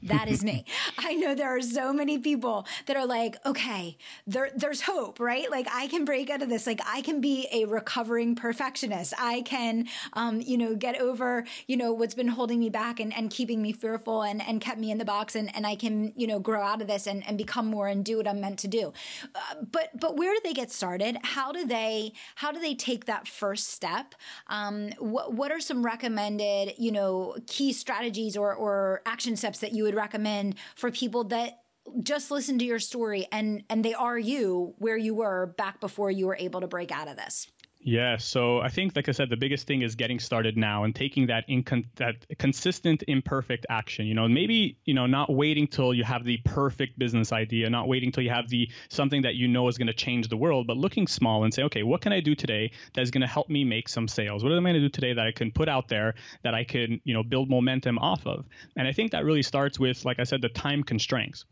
That 0.03 0.29
is 0.29 0.45
me. 0.45 0.65
I 0.99 1.15
know 1.15 1.35
there 1.35 1.57
are 1.57 1.63
so 1.63 1.93
many 1.93 2.19
people 2.19 2.67
that 2.87 2.97
are 2.97 3.07
like, 3.07 3.37
okay, 3.47 3.97
there, 4.27 4.51
there's 4.55 4.83
hope, 4.83 5.19
right? 5.19 5.51
Like 5.51 5.67
I 5.73 5.87
can 5.87 6.05
break 6.05 6.31
out 6.31 6.43
of 6.43 6.49
this. 6.49 6.67
Like 6.67 6.81
I 6.87 7.01
can 7.01 7.21
be 7.21 7.49
a 7.53 7.65
recovering 7.65 8.35
perfectionist. 8.35 9.15
I 9.19 9.43
can, 9.43 9.87
um, 10.13 10.41
you 10.41 10.59
know, 10.59 10.75
get 10.75 11.01
over, 11.01 11.45
you 11.67 11.77
know, 11.77 11.93
what's 11.93 12.15
been 12.15 12.29
holding 12.29 12.59
me 12.59 12.71
back 12.71 13.01
and, 13.01 13.17
and 13.17 13.31
keeping 13.31 13.63
me 13.63 13.73
fearful 13.73 14.23
and, 14.23 14.47
and 14.47 14.61
kept 14.61 14.79
me 14.79 14.91
in 14.91 14.99
the 14.99 15.05
box. 15.05 15.35
And, 15.35 15.55
and 15.57 15.67
I 15.67 15.77
can, 15.77 16.13
you 16.17 16.27
know, 16.27 16.39
grow 16.39 16.63
out 16.63 16.83
of 16.83 16.89
this 16.89 17.07
and, 17.07 17.27
and 17.27 17.39
become 17.39 17.67
more 17.67 17.89
and 17.89 18.05
do 18.05 18.19
what 18.19 18.29
I'm 18.29 18.41
meant 18.41 18.59
to 18.61 18.69
do. 18.69 18.93
Uh, 19.35 19.65
but, 19.71 19.99
but 19.99 20.17
where 20.17 20.35
do 20.35 20.41
they 20.45 20.53
get 20.53 20.71
started? 20.71 21.19
How 21.23 21.53
do 21.53 21.67
they, 21.67 22.13
how 22.37 22.53
do 22.53 22.61
they 22.61 22.75
take 22.75 23.07
that 23.07 23.27
first 23.27 23.71
step? 23.71 24.15
Um, 24.49 24.91
what, 24.99 25.33
what 25.33 25.51
are 25.51 25.61
some 25.61 25.85
recommended, 25.85 26.75
you 26.79 26.93
know, 26.93 27.37
key 27.47 27.73
strategies 27.73 28.37
or, 28.37 28.55
or 28.55 29.03
action 29.07 29.37
steps 29.37 29.61
that 29.61 29.73
you 29.73 29.86
would 29.87 29.95
recommend 29.95 30.57
for 30.75 30.91
people 30.91 31.25
that 31.25 31.61
just 32.03 32.31
listen 32.31 32.59
to 32.59 32.65
your 32.65 32.79
story 32.79 33.27
and 33.33 33.63
and 33.71 33.85
they 33.85 33.95
are 33.95 34.19
you 34.19 34.75
where 34.79 34.97
you 34.97 35.15
were 35.15 35.55
back 35.57 35.81
before 35.81 36.11
you 36.11 36.27
were 36.27 36.37
able 36.37 36.61
to 36.61 36.67
break 36.67 36.91
out 36.91 37.09
of 37.09 37.17
this 37.17 37.49
yeah, 37.87 38.17
so 38.17 38.59
I 38.59 38.69
think, 38.69 38.97
like 38.97 39.09
I 39.09 39.13
said, 39.13 39.31
the 39.31 39.37
biggest 39.37 39.69
thing 39.69 39.83
is 39.83 39.95
getting 39.95 40.19
started 40.19 40.57
now 40.57 40.83
and 40.83 40.93
taking 40.93 41.29
that 41.29 41.47
incon- 41.49 41.87
that 41.95 42.17
consistent, 42.37 43.05
imperfect 43.07 43.65
action. 43.71 44.07
You 44.07 44.15
know, 44.15 44.27
maybe 44.27 44.77
you 44.85 44.93
know, 44.93 45.07
not 45.07 45.33
waiting 45.33 45.69
till 45.69 45.95
you 45.95 46.03
have 46.03 46.25
the 46.25 46.39
perfect 46.39 46.99
business 46.99 47.31
idea, 47.33 47.71
not 47.71 47.87
waiting 47.87 48.11
till 48.11 48.25
you 48.25 48.31
have 48.31 48.49
the 48.49 48.69
something 48.89 49.23
that 49.23 49.37
you 49.37 49.47
know 49.47 49.69
is 49.69 49.79
going 49.79 49.87
to 49.87 49.95
change 49.95 50.27
the 50.27 50.37
world, 50.37 50.67
but 50.67 50.77
looking 50.77 51.07
small 51.07 51.45
and 51.45 51.55
say, 51.55 51.63
okay, 51.63 51.85
what 51.85 52.01
can 52.01 52.13
I 52.13 52.19
do 52.19 52.35
today 52.35 52.73
that 52.95 53.03
is 53.03 53.13
going 53.13 53.21
to 53.21 53.29
help 53.29 53.49
me 53.49 53.63
make 53.63 53.89
some 53.89 54.09
sales? 54.09 54.43
What 54.43 54.53
am 54.53 54.67
I 54.67 54.71
going 54.73 54.83
to 54.83 54.89
do 54.89 54.89
today 54.89 55.13
that 55.13 55.25
I 55.25 55.31
can 55.31 55.53
put 55.53 55.69
out 55.69 55.87
there 55.87 56.15
that 56.43 56.57
I 56.57 56.65
can, 56.65 57.01
you 57.05 57.15
know, 57.15 57.23
build 57.23 57.49
momentum 57.49 58.01
off 58.01 58.27
of? 58.27 58.47
And 58.77 58.89
I 58.89 58.93
think 58.93 59.13
that 59.13 59.25
really 59.25 59.45
starts 59.45 59.79
with, 59.79 60.05
like 60.05 60.19
I 60.19 60.25
said, 60.25 60.43
the 60.43 60.49
time 60.49 60.83
constraints 60.83 61.45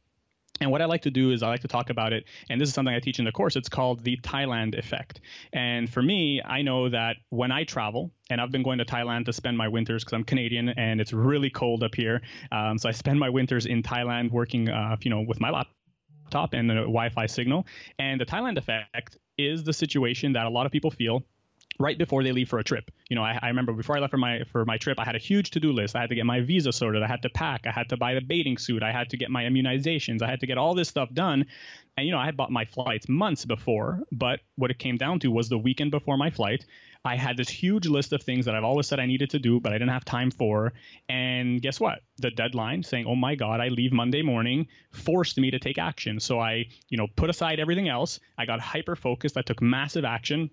And 0.61 0.71
what 0.71 0.81
I 0.81 0.85
like 0.85 1.03
to 1.03 1.11
do 1.11 1.33
is 1.33 1.43
I 1.43 1.49
like 1.49 1.61
to 1.61 1.69
talk 1.69 1.91
about 1.91 2.13
it, 2.13 2.25
and 2.49 2.61
this 2.61 2.69
is 2.69 2.75
something 2.75 2.95
I 2.95 3.01
teach 3.01 3.19
in 3.19 3.25
the 3.25 3.33
course. 3.33 3.57
It's 3.57 3.69
called 3.69 4.05
the 4.05 4.17
Thailand 4.19 4.79
effect. 4.79 5.21
And 5.53 5.91
for 5.91 6.01
me, 6.01 6.41
I 6.45 6.63
know 6.63 6.89
that 6.89 7.17
when 7.31 7.51
I 7.51 7.65
travel, 7.65 8.13
and 8.31 8.41
I've 8.41 8.53
been 8.53 8.63
going 8.63 8.79
to 8.79 8.85
Thailand 8.85 9.25
to 9.27 9.33
spend 9.33 9.59
my 9.59 9.69
winters 9.69 10.05
because 10.05 10.15
I'm 10.15 10.25
Canadian 10.25 10.69
and 10.69 11.01
it's 11.01 11.13
really 11.13 11.51
cold 11.51 11.83
up 11.83 11.95
here. 11.95 12.23
Um, 12.53 12.79
so 12.79 12.89
I 12.89 12.93
spend 12.93 13.19
my 13.19 13.31
winters 13.31 13.67
in 13.67 13.83
Thailand 13.83 14.31
working, 14.31 14.69
uh, 14.69 14.97
you 15.03 15.11
know, 15.11 15.25
with 15.27 15.41
my 15.41 15.51
laptop 15.51 16.55
and 16.55 16.71
the 16.71 16.75
Wi-Fi 16.75 17.27
signal. 17.27 17.67
And 17.99 18.21
the 18.21 18.25
Thailand 18.25 18.57
effect 18.57 19.19
is 19.37 19.65
the 19.65 19.73
situation 19.73 20.35
that 20.35 20.47
a 20.47 20.51
lot 20.51 20.67
of 20.67 20.73
people 20.73 20.91
feel 20.91 21.25
right 21.79 21.99
before 21.99 22.23
they 22.23 22.33
leave 22.33 22.49
for 22.49 22.59
a 22.59 22.65
trip. 22.65 22.91
You 23.09 23.17
know, 23.17 23.23
I, 23.23 23.39
I, 23.43 23.49
remember 23.49 23.73
before 23.73 23.97
I 23.97 24.01
left 24.01 24.13
for 24.13 24.17
my 24.17 24.43
for 24.53 24.65
my 24.65 24.79
trip, 24.79 24.99
I 24.99 25.05
had 25.05 25.17
a 25.17 25.19
huge 25.19 25.51
to-do 25.51 25.73
list. 25.73 25.97
I 25.97 26.01
had 26.01 26.11
to 26.11 26.15
get 26.15 26.27
my 26.27 26.41
visa 26.41 26.73
sorted. 26.73 27.03
I 27.03 27.07
had 27.07 27.23
to 27.23 27.31
pack. 27.31 27.67
I 27.67 27.71
had 27.71 27.89
to 27.91 27.97
buy 27.97 28.15
the 28.15 28.21
bathing 28.21 28.59
suit. 28.59 28.83
I 28.83 28.93
had 28.93 29.11
to 29.11 29.17
get 29.17 29.31
my 29.31 29.45
immunizations. 29.45 30.23
I 30.23 30.29
had 30.29 30.41
to 30.41 30.47
get 30.47 30.59
all 30.59 30.75
this 30.75 30.89
stuff 30.89 31.13
done. 31.13 31.47
And 31.97 32.07
you 32.07 32.13
know, 32.13 32.19
I 32.19 32.27
had 32.27 32.37
bought 32.37 32.51
my 32.51 32.65
flights 32.65 33.09
months 33.09 33.45
before, 33.45 34.01
but 34.11 34.41
what 34.57 34.71
it 34.71 34.79
came 34.79 34.97
down 34.97 35.21
to 35.21 35.31
was 35.31 35.49
the 35.49 35.59
weekend 35.59 35.91
before 35.91 36.17
my 36.17 36.31
flight. 36.31 36.65
I 37.07 37.17
had 37.17 37.37
this 37.37 37.51
huge 37.51 37.87
list 37.87 38.15
of 38.15 38.23
things 38.23 38.47
that 38.47 38.55
I've 38.55 38.65
always 38.65 38.87
said 38.87 38.99
I 38.99 39.05
needed 39.05 39.31
to 39.31 39.39
do, 39.39 39.61
but 39.61 39.73
I 39.73 39.77
didn't 39.77 39.91
have 39.91 40.07
time 40.07 40.31
for. 40.31 40.73
And 41.09 41.61
guess 41.61 41.79
what? 41.79 42.01
The 42.17 42.31
deadline 42.31 42.83
saying, 42.83 43.07
"Oh 43.07 43.15
my 43.15 43.35
God, 43.35 43.61
I 43.61 43.69
leave 43.69 43.93
Monday 43.93 44.23
morning," 44.23 44.69
forced 44.91 45.39
me 45.39 45.51
to 45.51 45.59
take 45.59 45.77
action. 45.77 46.19
So 46.19 46.41
I, 46.41 46.67
you 46.89 46.97
know, 46.97 47.07
put 47.15 47.29
aside 47.29 47.61
everything 47.61 47.89
else. 47.89 48.21
I 48.39 48.47
got 48.47 48.61
hyper 48.61 48.97
focused. 48.97 49.37
I 49.37 49.43
took 49.43 49.61
massive 49.61 50.05
action 50.05 50.51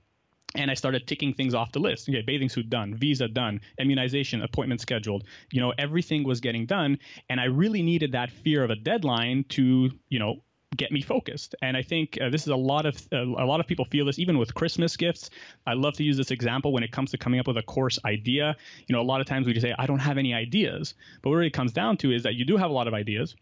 and 0.55 0.69
I 0.69 0.73
started 0.73 1.07
ticking 1.07 1.33
things 1.33 1.53
off 1.53 1.71
the 1.71 1.79
list. 1.79 2.09
Okay, 2.09 2.21
bathing 2.21 2.49
suit 2.49 2.69
done, 2.69 2.95
visa 2.95 3.27
done, 3.27 3.61
immunization 3.79 4.41
appointment 4.41 4.81
scheduled. 4.81 5.23
You 5.51 5.61
know, 5.61 5.73
everything 5.77 6.23
was 6.23 6.41
getting 6.41 6.65
done, 6.65 6.99
and 7.29 7.39
I 7.39 7.45
really 7.45 7.81
needed 7.81 8.11
that 8.13 8.31
fear 8.31 8.63
of 8.63 8.69
a 8.69 8.75
deadline 8.75 9.45
to, 9.49 9.91
you 10.09 10.19
know, 10.19 10.43
get 10.77 10.91
me 10.91 11.01
focused. 11.01 11.55
And 11.61 11.75
I 11.75 11.81
think 11.81 12.17
uh, 12.21 12.29
this 12.29 12.43
is 12.43 12.47
a 12.47 12.55
lot 12.55 12.85
of 12.85 12.95
uh, 13.11 13.23
a 13.23 13.45
lot 13.45 13.59
of 13.59 13.67
people 13.67 13.85
feel 13.85 14.05
this 14.05 14.19
even 14.19 14.37
with 14.37 14.53
Christmas 14.53 14.95
gifts. 14.95 15.29
I 15.67 15.73
love 15.73 15.95
to 15.95 16.03
use 16.03 16.17
this 16.17 16.31
example 16.31 16.71
when 16.71 16.83
it 16.83 16.91
comes 16.91 17.11
to 17.11 17.17
coming 17.17 17.39
up 17.39 17.47
with 17.47 17.57
a 17.57 17.63
course 17.63 17.99
idea. 18.05 18.55
You 18.87 18.95
know, 18.95 19.01
a 19.01 19.03
lot 19.03 19.21
of 19.21 19.27
times 19.27 19.47
we 19.47 19.53
just 19.53 19.65
say 19.65 19.73
I 19.77 19.85
don't 19.85 19.99
have 19.99 20.17
any 20.17 20.33
ideas, 20.33 20.93
but 21.21 21.29
what 21.29 21.43
it 21.43 21.53
comes 21.53 21.73
down 21.73 21.97
to 21.97 22.11
is 22.11 22.23
that 22.23 22.35
you 22.35 22.45
do 22.45 22.57
have 22.57 22.69
a 22.69 22.73
lot 22.73 22.87
of 22.87 22.93
ideas 22.93 23.35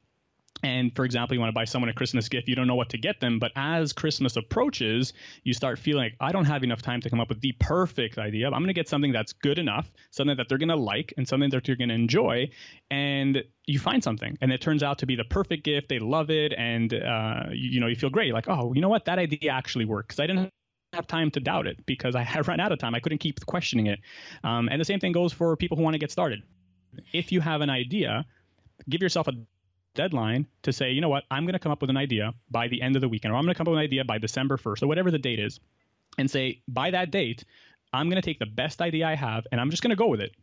and 0.61 0.93
for 0.95 1.05
example, 1.05 1.35
you 1.35 1.39
want 1.39 1.49
to 1.49 1.55
buy 1.55 1.65
someone 1.65 1.89
a 1.89 1.93
Christmas 1.93 2.27
gift, 2.27 2.47
you 2.47 2.55
don't 2.55 2.67
know 2.67 2.75
what 2.75 2.89
to 2.89 2.97
get 2.97 3.19
them. 3.19 3.39
But 3.39 3.51
as 3.55 3.93
Christmas 3.93 4.35
approaches, 4.35 5.13
you 5.43 5.53
start 5.53 5.79
feeling 5.79 6.03
like, 6.03 6.15
I 6.19 6.31
don't 6.31 6.45
have 6.45 6.63
enough 6.63 6.81
time 6.81 7.01
to 7.01 7.09
come 7.09 7.19
up 7.19 7.29
with 7.29 7.39
the 7.39 7.53
perfect 7.59 8.17
idea. 8.17 8.47
I'm 8.47 8.53
going 8.53 8.67
to 8.67 8.73
get 8.73 8.89
something 8.89 9.11
that's 9.11 9.33
good 9.33 9.57
enough, 9.57 9.89
something 10.11 10.35
that 10.37 10.49
they're 10.49 10.57
going 10.57 10.69
to 10.69 10.75
like, 10.75 11.13
and 11.17 11.27
something 11.27 11.49
that 11.51 11.63
they're 11.63 11.75
going 11.75 11.89
to 11.89 11.95
enjoy. 11.95 12.49
And 12.91 13.43
you 13.65 13.79
find 13.79 14.03
something, 14.03 14.37
and 14.41 14.51
it 14.51 14.61
turns 14.61 14.83
out 14.83 14.99
to 14.99 15.05
be 15.05 15.15
the 15.15 15.23
perfect 15.23 15.63
gift. 15.63 15.87
They 15.87 15.99
love 15.99 16.29
it, 16.29 16.53
and 16.57 16.93
uh, 16.93 17.43
you, 17.51 17.71
you 17.71 17.79
know, 17.79 17.87
you 17.87 17.95
feel 17.95 18.09
great. 18.09 18.33
Like, 18.33 18.49
oh, 18.49 18.73
you 18.73 18.81
know 18.81 18.89
what? 18.89 19.05
That 19.05 19.19
idea 19.19 19.51
actually 19.51 19.85
works. 19.85 20.15
Because 20.15 20.19
I 20.19 20.27
didn't 20.27 20.49
have 20.93 21.07
time 21.07 21.31
to 21.31 21.39
doubt 21.39 21.67
it 21.67 21.85
because 21.85 22.15
I 22.15 22.23
had 22.23 22.47
run 22.47 22.59
out 22.59 22.71
of 22.71 22.79
time. 22.79 22.95
I 22.95 22.99
couldn't 22.99 23.19
keep 23.19 23.45
questioning 23.45 23.87
it. 23.87 23.99
Um, 24.43 24.67
and 24.69 24.81
the 24.81 24.85
same 24.85 24.99
thing 24.99 25.13
goes 25.13 25.31
for 25.31 25.55
people 25.55 25.77
who 25.77 25.83
want 25.83 25.93
to 25.93 25.99
get 25.99 26.11
started. 26.11 26.43
If 27.13 27.31
you 27.31 27.39
have 27.39 27.61
an 27.61 27.69
idea, 27.69 28.25
give 28.89 29.01
yourself 29.01 29.27
a 29.27 29.33
deadline 29.95 30.47
to 30.63 30.73
say, 30.73 30.91
you 30.91 31.01
know 31.01 31.09
what, 31.09 31.23
I'm 31.29 31.43
going 31.43 31.53
to 31.53 31.59
come 31.59 31.71
up 31.71 31.81
with 31.81 31.89
an 31.89 31.97
idea 31.97 32.33
by 32.49 32.67
the 32.67 32.81
end 32.81 32.95
of 32.95 33.01
the 33.01 33.09
weekend, 33.09 33.33
or 33.33 33.37
I'm 33.37 33.43
going 33.43 33.53
to 33.53 33.57
come 33.57 33.67
up 33.67 33.71
with 33.71 33.79
an 33.79 33.83
idea 33.83 34.03
by 34.05 34.17
December 34.17 34.57
1st, 34.57 34.83
or 34.83 34.87
whatever 34.87 35.11
the 35.11 35.19
date 35.19 35.39
is, 35.39 35.59
and 36.17 36.29
say, 36.29 36.61
by 36.67 36.91
that 36.91 37.11
date, 37.11 37.43
I'm 37.91 38.09
going 38.09 38.21
to 38.21 38.25
take 38.25 38.39
the 38.39 38.45
best 38.45 38.81
idea 38.81 39.07
I 39.07 39.15
have 39.15 39.47
and 39.51 39.59
I'm 39.59 39.71
just 39.71 39.81
going 39.81 39.89
to 39.89 39.95
go 39.95 40.07
with 40.07 40.21
it. 40.21 40.35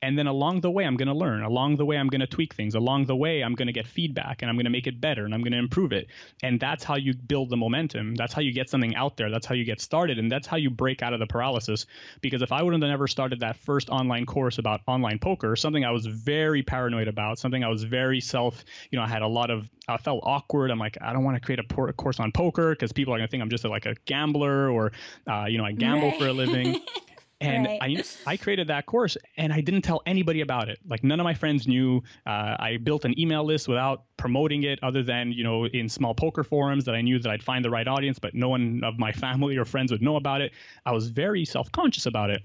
And 0.00 0.16
then 0.16 0.28
along 0.28 0.60
the 0.60 0.70
way, 0.70 0.84
I'm 0.84 0.96
going 0.96 1.08
to 1.08 1.14
learn. 1.14 1.42
Along 1.42 1.76
the 1.76 1.84
way, 1.84 1.96
I'm 1.96 2.06
going 2.06 2.20
to 2.20 2.26
tweak 2.26 2.54
things. 2.54 2.76
Along 2.76 3.06
the 3.06 3.16
way, 3.16 3.42
I'm 3.42 3.54
going 3.54 3.66
to 3.66 3.72
get 3.72 3.86
feedback 3.86 4.42
and 4.42 4.48
I'm 4.48 4.54
going 4.54 4.64
to 4.64 4.70
make 4.70 4.86
it 4.86 5.00
better 5.00 5.24
and 5.24 5.34
I'm 5.34 5.42
going 5.42 5.52
to 5.52 5.58
improve 5.58 5.92
it. 5.92 6.06
And 6.42 6.60
that's 6.60 6.84
how 6.84 6.96
you 6.96 7.14
build 7.14 7.50
the 7.50 7.56
momentum. 7.56 8.14
That's 8.14 8.32
how 8.32 8.40
you 8.40 8.52
get 8.52 8.70
something 8.70 8.94
out 8.94 9.16
there. 9.16 9.28
That's 9.30 9.44
how 9.44 9.56
you 9.56 9.64
get 9.64 9.80
started. 9.80 10.18
And 10.18 10.30
that's 10.30 10.46
how 10.46 10.56
you 10.56 10.70
break 10.70 11.02
out 11.02 11.14
of 11.14 11.20
the 11.20 11.26
paralysis. 11.26 11.86
Because 12.20 12.42
if 12.42 12.52
I 12.52 12.62
would 12.62 12.72
have 12.72 12.80
never 12.80 13.08
started 13.08 13.40
that 13.40 13.56
first 13.56 13.90
online 13.90 14.24
course 14.24 14.58
about 14.58 14.82
online 14.86 15.18
poker, 15.18 15.56
something 15.56 15.84
I 15.84 15.90
was 15.90 16.06
very 16.06 16.62
paranoid 16.62 17.08
about, 17.08 17.40
something 17.40 17.64
I 17.64 17.68
was 17.68 17.82
very 17.82 18.20
self, 18.20 18.64
you 18.90 18.98
know, 18.98 19.04
I 19.04 19.08
had 19.08 19.22
a 19.22 19.28
lot 19.28 19.50
of, 19.50 19.68
I 19.88 19.96
felt 19.96 20.20
awkward. 20.22 20.70
I'm 20.70 20.78
like, 20.78 20.96
I 21.00 21.12
don't 21.12 21.24
want 21.24 21.36
to 21.36 21.40
create 21.40 21.58
a, 21.58 21.92
course 21.92 22.20
on 22.20 22.30
poker 22.30 22.70
because 22.70 22.92
people 22.92 23.14
are 23.14 23.18
going 23.18 23.26
to 23.26 23.30
think 23.30 23.42
I'm 23.42 23.50
just 23.50 23.64
like 23.64 23.86
a 23.86 23.94
gambler 24.04 24.70
or, 24.70 24.92
uh, 25.26 25.46
you 25.46 25.58
know, 25.58 25.64
I 25.64 25.72
gamble 25.72 26.10
right. 26.10 26.18
for 26.18 26.28
a 26.28 26.32
living. 26.32 26.80
and 27.40 27.66
right. 27.66 27.78
I 28.26 28.32
I 28.32 28.36
created 28.36 28.66
that 28.68 28.86
course 28.86 29.16
and 29.36 29.52
I 29.52 29.60
didn't 29.60 29.82
tell 29.82 30.02
anybody 30.06 30.40
about 30.40 30.68
it. 30.68 30.78
Like 30.88 31.04
none 31.04 31.20
of 31.20 31.24
my 31.24 31.34
friends 31.34 31.68
knew. 31.68 32.02
Uh, 32.26 32.56
I 32.58 32.78
built 32.82 33.04
an 33.04 33.18
email 33.18 33.44
list 33.44 33.68
without 33.68 34.04
promoting 34.16 34.64
it, 34.64 34.78
other 34.82 35.02
than 35.02 35.32
you 35.32 35.44
know 35.44 35.66
in 35.66 35.88
small 35.88 36.14
poker 36.14 36.42
forums 36.42 36.84
that 36.84 36.94
I 36.94 37.00
knew 37.00 37.18
that 37.18 37.30
I'd 37.30 37.42
find 37.42 37.64
the 37.64 37.70
right 37.70 37.86
audience, 37.86 38.18
but 38.18 38.34
no 38.34 38.48
one 38.48 38.82
of 38.84 38.98
my 38.98 39.12
family 39.12 39.56
or 39.56 39.64
friends 39.64 39.92
would 39.92 40.02
know 40.02 40.16
about 40.16 40.40
it. 40.40 40.52
I 40.84 40.92
was 40.92 41.08
very 41.08 41.44
self 41.44 41.70
conscious 41.72 42.06
about 42.06 42.30
it. 42.30 42.42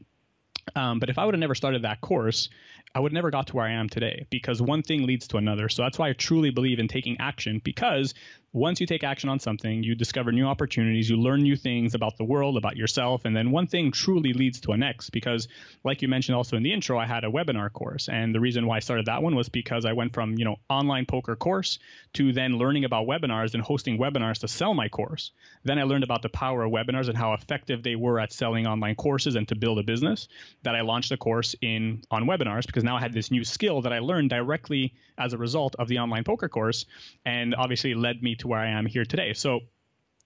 Um, 0.75 0.99
but 0.99 1.09
if 1.09 1.17
I 1.17 1.25
would 1.25 1.33
have 1.33 1.39
never 1.39 1.55
started 1.55 1.81
that 1.81 2.01
course, 2.01 2.49
I 2.95 2.99
would 2.99 3.13
never 3.13 3.31
got 3.31 3.47
to 3.47 3.55
where 3.55 3.65
I 3.65 3.73
am 3.73 3.89
today 3.89 4.27
because 4.29 4.61
one 4.61 4.83
thing 4.83 5.05
leads 5.05 5.27
to 5.29 5.37
another. 5.37 5.67
So 5.67 5.81
that's 5.81 5.97
why 5.97 6.09
I 6.09 6.13
truly 6.13 6.51
believe 6.51 6.79
in 6.79 6.87
taking 6.87 7.17
action 7.19 7.59
because 7.63 8.13
once 8.53 8.79
you 8.79 8.85
take 8.85 9.03
action 9.03 9.29
on 9.29 9.39
something, 9.39 9.81
you 9.81 9.95
discover 9.95 10.31
new 10.31 10.45
opportunities, 10.45 11.09
you 11.09 11.17
learn 11.17 11.41
new 11.41 11.55
things 11.55 11.95
about 11.95 12.17
the 12.17 12.23
world, 12.23 12.55
about 12.55 12.77
yourself, 12.77 13.25
and 13.25 13.35
then 13.35 13.49
one 13.49 13.65
thing 13.65 13.91
truly 13.91 14.31
leads 14.31 14.61
to 14.61 14.71
a 14.73 14.77
next. 14.77 15.09
Because, 15.09 15.47
like 15.83 16.03
you 16.03 16.07
mentioned 16.07 16.35
also 16.35 16.55
in 16.55 16.61
the 16.61 16.71
intro, 16.71 16.97
I 16.99 17.07
had 17.07 17.23
a 17.23 17.31
webinar 17.31 17.73
course, 17.73 18.09
and 18.09 18.33
the 18.33 18.39
reason 18.39 18.67
why 18.67 18.77
I 18.77 18.79
started 18.79 19.07
that 19.07 19.23
one 19.23 19.35
was 19.35 19.49
because 19.49 19.85
I 19.85 19.93
went 19.93 20.13
from 20.13 20.37
you 20.37 20.45
know 20.45 20.57
online 20.69 21.07
poker 21.07 21.35
course 21.35 21.79
to 22.13 22.31
then 22.31 22.59
learning 22.59 22.85
about 22.85 23.07
webinars 23.07 23.55
and 23.55 23.63
hosting 23.63 23.97
webinars 23.97 24.41
to 24.41 24.47
sell 24.47 24.75
my 24.75 24.87
course. 24.87 25.31
Then 25.63 25.79
I 25.79 25.83
learned 25.83 26.03
about 26.03 26.21
the 26.21 26.29
power 26.29 26.63
of 26.63 26.71
webinars 26.71 27.09
and 27.09 27.17
how 27.17 27.33
effective 27.33 27.81
they 27.81 27.95
were 27.95 28.19
at 28.19 28.31
selling 28.31 28.67
online 28.67 28.95
courses 28.95 29.35
and 29.35 29.47
to 29.47 29.55
build 29.55 29.79
a 29.79 29.83
business. 29.83 30.27
That 30.61 30.75
I 30.75 30.81
launched 30.81 31.11
a 31.11 31.17
course 31.17 31.55
in 31.59 32.03
on 32.11 32.25
webinars 32.25 32.67
because 32.73 32.83
now 32.83 32.97
I 32.97 32.99
had 32.99 33.13
this 33.13 33.29
new 33.29 33.43
skill 33.43 33.83
that 33.83 33.93
I 33.93 33.99
learned 33.99 34.31
directly 34.31 34.95
as 35.15 35.33
a 35.33 35.37
result 35.37 35.75
of 35.77 35.87
the 35.87 35.99
online 35.99 36.23
poker 36.23 36.49
course, 36.49 36.87
and 37.23 37.53
obviously 37.53 37.93
led 37.93 38.23
me 38.23 38.35
to 38.37 38.47
where 38.47 38.59
I 38.59 38.69
am 38.69 38.87
here 38.87 39.05
today. 39.05 39.33
So 39.33 39.59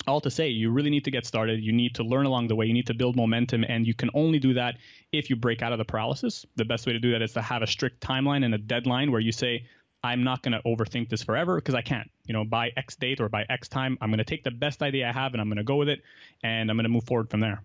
all 0.08 0.22
to 0.22 0.32
say, 0.32 0.48
you 0.48 0.72
really 0.72 0.89
need 0.89 1.04
to 1.06 1.12
get 1.12 1.25
started. 1.25 1.62
You 1.62 1.74
need 1.74 1.96
to 1.96 2.04
learn 2.04 2.25
along 2.25 2.48
the 2.48 2.56
way. 2.56 2.66
You 2.66 2.74
need 2.74 2.88
to 2.88 2.94
build 2.94 3.18
momentum, 3.18 3.66
and 3.68 3.86
you 3.86 3.94
can 3.94 4.10
only 4.13 4.39
do 4.39 4.54
that 4.54 4.77
if 5.12 5.30
you 5.30 5.36
break 5.36 5.62
out 5.62 5.74
of 5.74 5.77
the 5.77 5.86
paralysis. 5.86 6.46
The 6.56 6.63
best 6.63 6.88
way 6.88 6.94
to 6.94 7.00
do 7.00 7.12
that 7.12 7.22
is 7.22 7.34
to 7.34 7.42
have 7.42 7.62
a 7.62 7.68
strict 7.68 8.00
timeline 8.00 8.46
and 8.46 8.56
a 8.56 8.58
deadline 8.58 9.12
where 9.12 9.20
you 9.20 9.34
say, 9.34 9.66
I'm 10.01 10.24
not 10.24 10.42
going 10.44 10.54
to 10.54 10.62
overthink 10.62 11.10
this 11.10 11.24
forever 11.24 11.56
because 11.56 11.75
I 11.75 11.82
can't. 11.82 12.10
You 12.25 12.34
know, 12.34 12.46
by 12.46 12.72
X 12.77 12.96
date 12.96 13.20
or 13.20 13.27
by 13.27 13.46
X 13.50 13.68
time, 13.68 13.98
I'm 14.00 14.10
going 14.10 14.20
to 14.20 14.24
take 14.24 14.44
the 14.44 14.51
best 14.51 14.82
idea 14.82 15.10
I 15.10 15.12
have 15.12 15.34
and 15.34 15.42
I'm 15.42 15.50
going 15.50 15.58
to 15.58 15.63
go 15.63 15.75
with 15.75 15.89
it, 15.89 16.01
and 16.44 16.70
I'm 16.70 16.77
going 16.77 16.86
to 16.86 16.89
move 16.89 17.06
forward 17.06 17.30
from 17.30 17.42
there. 17.42 17.62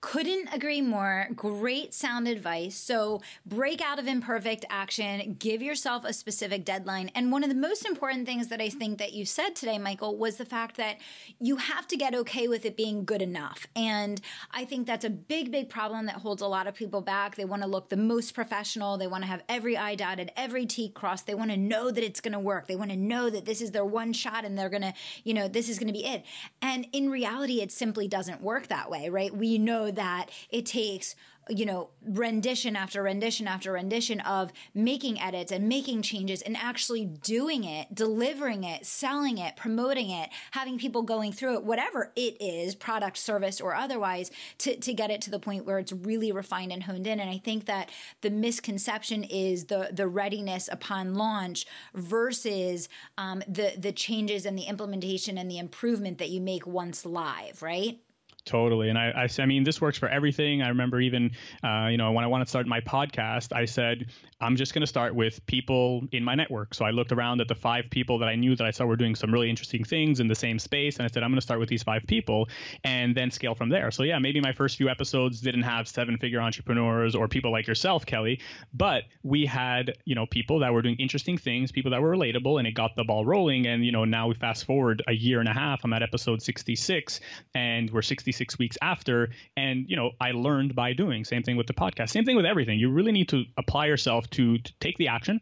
Couldn't 0.00 0.54
agree 0.54 0.80
more. 0.80 1.26
Great 1.34 1.92
sound 1.92 2.28
advice. 2.28 2.76
So, 2.76 3.20
break 3.44 3.80
out 3.80 3.98
of 3.98 4.06
imperfect 4.06 4.64
action, 4.70 5.34
give 5.40 5.60
yourself 5.60 6.04
a 6.04 6.12
specific 6.12 6.64
deadline. 6.64 7.10
And 7.16 7.32
one 7.32 7.42
of 7.42 7.48
the 7.48 7.56
most 7.56 7.84
important 7.84 8.24
things 8.24 8.46
that 8.48 8.60
I 8.60 8.68
think 8.68 8.98
that 8.98 9.12
you 9.12 9.24
said 9.24 9.56
today, 9.56 9.76
Michael, 9.76 10.16
was 10.16 10.36
the 10.36 10.44
fact 10.44 10.76
that 10.76 10.98
you 11.40 11.56
have 11.56 11.88
to 11.88 11.96
get 11.96 12.14
okay 12.14 12.46
with 12.46 12.64
it 12.64 12.76
being 12.76 13.04
good 13.04 13.20
enough. 13.20 13.66
And 13.74 14.20
I 14.52 14.64
think 14.64 14.86
that's 14.86 15.04
a 15.04 15.10
big, 15.10 15.50
big 15.50 15.68
problem 15.68 16.06
that 16.06 16.16
holds 16.16 16.42
a 16.42 16.46
lot 16.46 16.68
of 16.68 16.74
people 16.76 17.00
back. 17.00 17.34
They 17.34 17.44
want 17.44 17.62
to 17.62 17.68
look 17.68 17.88
the 17.88 17.96
most 17.96 18.34
professional, 18.34 18.98
they 18.98 19.08
want 19.08 19.24
to 19.24 19.28
have 19.28 19.42
every 19.48 19.76
I 19.76 19.96
dotted, 19.96 20.30
every 20.36 20.64
T 20.64 20.90
crossed. 20.90 21.26
They 21.26 21.34
want 21.34 21.50
to 21.50 21.56
know 21.56 21.90
that 21.90 22.04
it's 22.04 22.20
going 22.20 22.34
to 22.34 22.38
work. 22.38 22.68
They 22.68 22.76
want 22.76 22.92
to 22.92 22.96
know 22.96 23.30
that 23.30 23.46
this 23.46 23.60
is 23.60 23.72
their 23.72 23.84
one 23.84 24.12
shot 24.12 24.44
and 24.44 24.56
they're 24.56 24.70
going 24.70 24.82
to, 24.82 24.94
you 25.24 25.34
know, 25.34 25.48
this 25.48 25.68
is 25.68 25.80
going 25.80 25.88
to 25.88 25.92
be 25.92 26.06
it. 26.06 26.24
And 26.62 26.86
in 26.92 27.10
reality, 27.10 27.60
it 27.60 27.72
simply 27.72 28.06
doesn't 28.06 28.40
work 28.40 28.68
that 28.68 28.88
way, 28.90 29.08
right? 29.08 29.34
We 29.34 29.58
know 29.58 29.87
that 29.92 30.30
it 30.50 30.66
takes 30.66 31.14
you 31.48 31.64
know, 31.64 31.88
rendition 32.02 32.76
after 32.76 33.02
rendition 33.02 33.48
after 33.48 33.72
rendition 33.72 34.20
of 34.20 34.52
making 34.74 35.20
edits 35.20 35.50
and 35.50 35.68
making 35.68 36.02
changes 36.02 36.42
and 36.42 36.56
actually 36.56 37.06
doing 37.06 37.64
it, 37.64 37.94
delivering 37.94 38.64
it, 38.64 38.84
selling 38.84 39.38
it, 39.38 39.56
promoting 39.56 40.10
it, 40.10 40.28
having 40.50 40.78
people 40.78 41.02
going 41.02 41.32
through 41.32 41.54
it, 41.54 41.64
whatever 41.64 42.12
it 42.16 42.36
is, 42.40 42.74
product, 42.74 43.16
service, 43.16 43.60
or 43.60 43.74
otherwise, 43.74 44.30
to, 44.58 44.76
to 44.76 44.92
get 44.92 45.10
it 45.10 45.20
to 45.22 45.30
the 45.30 45.38
point 45.38 45.64
where 45.64 45.78
it's 45.78 45.92
really 45.92 46.32
refined 46.32 46.72
and 46.72 46.82
honed 46.82 47.06
in. 47.06 47.20
And 47.20 47.30
I 47.30 47.38
think 47.38 47.66
that 47.66 47.90
the 48.20 48.30
misconception 48.30 49.24
is 49.24 49.66
the 49.66 49.90
the 49.92 50.06
readiness 50.06 50.68
upon 50.70 51.14
launch 51.14 51.66
versus 51.94 52.88
um, 53.16 53.42
the 53.48 53.72
the 53.78 53.92
changes 53.92 54.44
and 54.44 54.58
the 54.58 54.64
implementation 54.64 55.38
and 55.38 55.50
the 55.50 55.58
improvement 55.58 56.18
that 56.18 56.28
you 56.28 56.40
make 56.40 56.66
once 56.66 57.06
live, 57.06 57.62
right? 57.62 58.00
Totally. 58.48 58.88
And 58.88 58.96
I, 58.96 59.10
I, 59.14 59.42
I, 59.42 59.44
mean, 59.44 59.62
this 59.62 59.78
works 59.78 59.98
for 59.98 60.08
everything. 60.08 60.62
I 60.62 60.68
remember 60.68 60.98
even, 61.02 61.32
uh, 61.62 61.88
you 61.88 61.98
know, 61.98 62.12
when 62.12 62.24
I 62.24 62.28
wanted 62.28 62.46
to 62.46 62.48
start 62.48 62.66
my 62.66 62.80
podcast, 62.80 63.54
I 63.54 63.66
said, 63.66 64.06
I'm 64.40 64.56
just 64.56 64.72
going 64.72 64.80
to 64.80 64.86
start 64.86 65.14
with 65.14 65.44
people 65.44 66.04
in 66.12 66.24
my 66.24 66.34
network. 66.34 66.72
So 66.72 66.86
I 66.86 66.90
looked 66.90 67.12
around 67.12 67.42
at 67.42 67.48
the 67.48 67.54
five 67.54 67.90
people 67.90 68.20
that 68.20 68.28
I 68.28 68.36
knew 68.36 68.56
that 68.56 68.66
I 68.66 68.70
saw 68.70 68.86
were 68.86 68.96
doing 68.96 69.14
some 69.14 69.30
really 69.30 69.50
interesting 69.50 69.84
things 69.84 70.20
in 70.20 70.28
the 70.28 70.34
same 70.34 70.58
space. 70.58 70.96
And 70.96 71.04
I 71.04 71.08
said, 71.08 71.22
I'm 71.22 71.30
going 71.30 71.36
to 71.36 71.42
start 71.42 71.60
with 71.60 71.68
these 71.68 71.82
five 71.82 72.04
people 72.06 72.48
and 72.84 73.14
then 73.14 73.30
scale 73.30 73.54
from 73.54 73.68
there. 73.68 73.90
So 73.90 74.02
yeah, 74.02 74.18
maybe 74.18 74.40
my 74.40 74.52
first 74.52 74.78
few 74.78 74.88
episodes 74.88 75.42
didn't 75.42 75.64
have 75.64 75.86
seven 75.86 76.16
figure 76.16 76.40
entrepreneurs 76.40 77.14
or 77.14 77.28
people 77.28 77.52
like 77.52 77.66
yourself, 77.66 78.06
Kelly, 78.06 78.40
but 78.72 79.02
we 79.22 79.44
had, 79.44 79.92
you 80.06 80.14
know, 80.14 80.24
people 80.24 80.60
that 80.60 80.72
were 80.72 80.80
doing 80.80 80.96
interesting 80.96 81.36
things, 81.36 81.70
people 81.70 81.90
that 81.90 82.00
were 82.00 82.16
relatable 82.16 82.58
and 82.58 82.66
it 82.66 82.72
got 82.72 82.96
the 82.96 83.04
ball 83.04 83.26
rolling. 83.26 83.66
And, 83.66 83.84
you 83.84 83.92
know, 83.92 84.06
now 84.06 84.28
we 84.28 84.34
fast 84.36 84.64
forward 84.64 85.02
a 85.06 85.12
year 85.12 85.40
and 85.40 85.48
a 85.50 85.52
half, 85.52 85.84
I'm 85.84 85.92
at 85.92 86.02
episode 86.02 86.40
66 86.40 87.20
and 87.54 87.90
we're 87.90 88.00
66 88.00 88.37
six 88.38 88.58
weeks 88.58 88.78
after. 88.80 89.30
And, 89.56 89.84
you 89.88 89.96
know, 89.96 90.12
I 90.20 90.30
learned 90.30 90.74
by 90.74 90.94
doing. 90.94 91.24
Same 91.24 91.42
thing 91.42 91.56
with 91.56 91.66
the 91.66 91.74
podcast. 91.74 92.10
Same 92.10 92.24
thing 92.24 92.36
with 92.36 92.46
everything. 92.46 92.78
You 92.78 92.90
really 92.90 93.12
need 93.12 93.28
to 93.30 93.44
apply 93.56 93.86
yourself 93.86 94.30
to, 94.30 94.58
to 94.58 94.72
take 94.80 94.96
the 94.96 95.08
action 95.08 95.40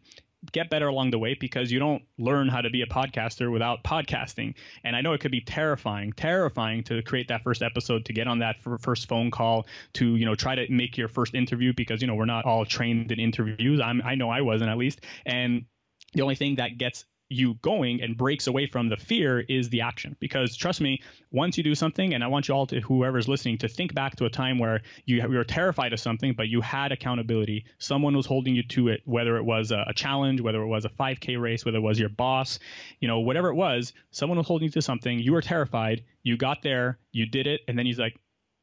get 0.52 0.70
better 0.70 0.88
along 0.88 1.10
the 1.10 1.18
way 1.18 1.36
because 1.38 1.70
you 1.70 1.78
don't 1.78 2.02
learn 2.18 2.48
how 2.48 2.60
to 2.60 2.70
be 2.70 2.82
a 2.82 2.86
podcaster 2.86 3.50
without 3.50 3.82
podcasting. 3.82 4.54
And 4.84 4.94
I 4.94 5.00
know 5.00 5.12
it 5.12 5.20
could 5.20 5.30
be 5.30 5.40
terrifying, 5.40 6.12
terrifying 6.12 6.84
to 6.84 7.02
create 7.02 7.28
that 7.28 7.42
first 7.42 7.62
episode, 7.62 8.04
to 8.06 8.12
get 8.12 8.26
on 8.26 8.40
that 8.40 8.56
first 8.80 9.08
phone 9.08 9.30
call, 9.30 9.66
to 9.94 10.16
you 10.16 10.24
know 10.24 10.34
try 10.34 10.54
to 10.54 10.70
make 10.70 10.96
your 10.96 11.08
first 11.08 11.34
interview 11.34 11.72
because 11.76 12.00
you 12.00 12.06
know 12.06 12.14
we're 12.14 12.26
not 12.26 12.44
all 12.44 12.64
trained 12.64 13.12
in 13.12 13.20
interviews. 13.20 13.80
I'm 13.80 14.02
I 14.02 14.14
know 14.14 14.30
I 14.30 14.42
wasn't 14.42 14.70
at 14.70 14.78
least, 14.78 15.00
and 15.24 15.64
the 16.12 16.22
only 16.22 16.36
thing 16.36 16.56
that 16.56 16.78
gets 16.78 17.04
you 17.28 17.54
going 17.54 18.02
and 18.02 18.16
breaks 18.16 18.46
away 18.46 18.66
from 18.66 18.88
the 18.88 18.96
fear 18.96 19.40
is 19.40 19.68
the 19.68 19.80
action. 19.80 20.16
Because 20.20 20.56
trust 20.56 20.80
me, 20.80 21.02
once 21.30 21.58
you 21.58 21.64
do 21.64 21.74
something, 21.74 22.14
and 22.14 22.22
I 22.22 22.28
want 22.28 22.48
you 22.48 22.54
all 22.54 22.66
to, 22.66 22.80
whoever's 22.80 23.28
listening, 23.28 23.58
to 23.58 23.68
think 23.68 23.94
back 23.94 24.16
to 24.16 24.24
a 24.24 24.30
time 24.30 24.58
where 24.58 24.82
you, 25.04 25.26
were 25.28 25.44
terrified 25.44 25.92
of 25.92 26.00
something, 26.00 26.34
but 26.34 26.48
you 26.48 26.60
had 26.60 26.92
accountability. 26.92 27.64
Someone 27.78 28.16
was 28.16 28.26
holding 28.26 28.54
you 28.54 28.62
to 28.64 28.88
it, 28.88 29.02
whether 29.04 29.36
it 29.36 29.44
was 29.44 29.72
a, 29.72 29.84
a 29.88 29.94
challenge, 29.94 30.40
whether 30.40 30.62
it 30.62 30.68
was 30.68 30.84
a 30.84 30.90
5K 30.90 31.40
race, 31.40 31.64
whether 31.64 31.78
it 31.78 31.82
was 31.82 31.98
your 31.98 32.08
boss, 32.08 32.58
you 33.00 33.08
know, 33.08 33.20
whatever 33.20 33.48
it 33.48 33.54
was, 33.54 33.92
someone 34.10 34.38
was 34.38 34.46
holding 34.46 34.66
you 34.66 34.72
to 34.72 34.82
something. 34.82 35.18
You 35.18 35.32
were 35.32 35.42
terrified. 35.42 36.04
You 36.22 36.36
got 36.36 36.62
there, 36.62 36.98
you 37.12 37.26
did 37.26 37.46
it, 37.46 37.60
and 37.68 37.78
then 37.78 37.86
he's 37.86 37.98
like, 37.98 38.18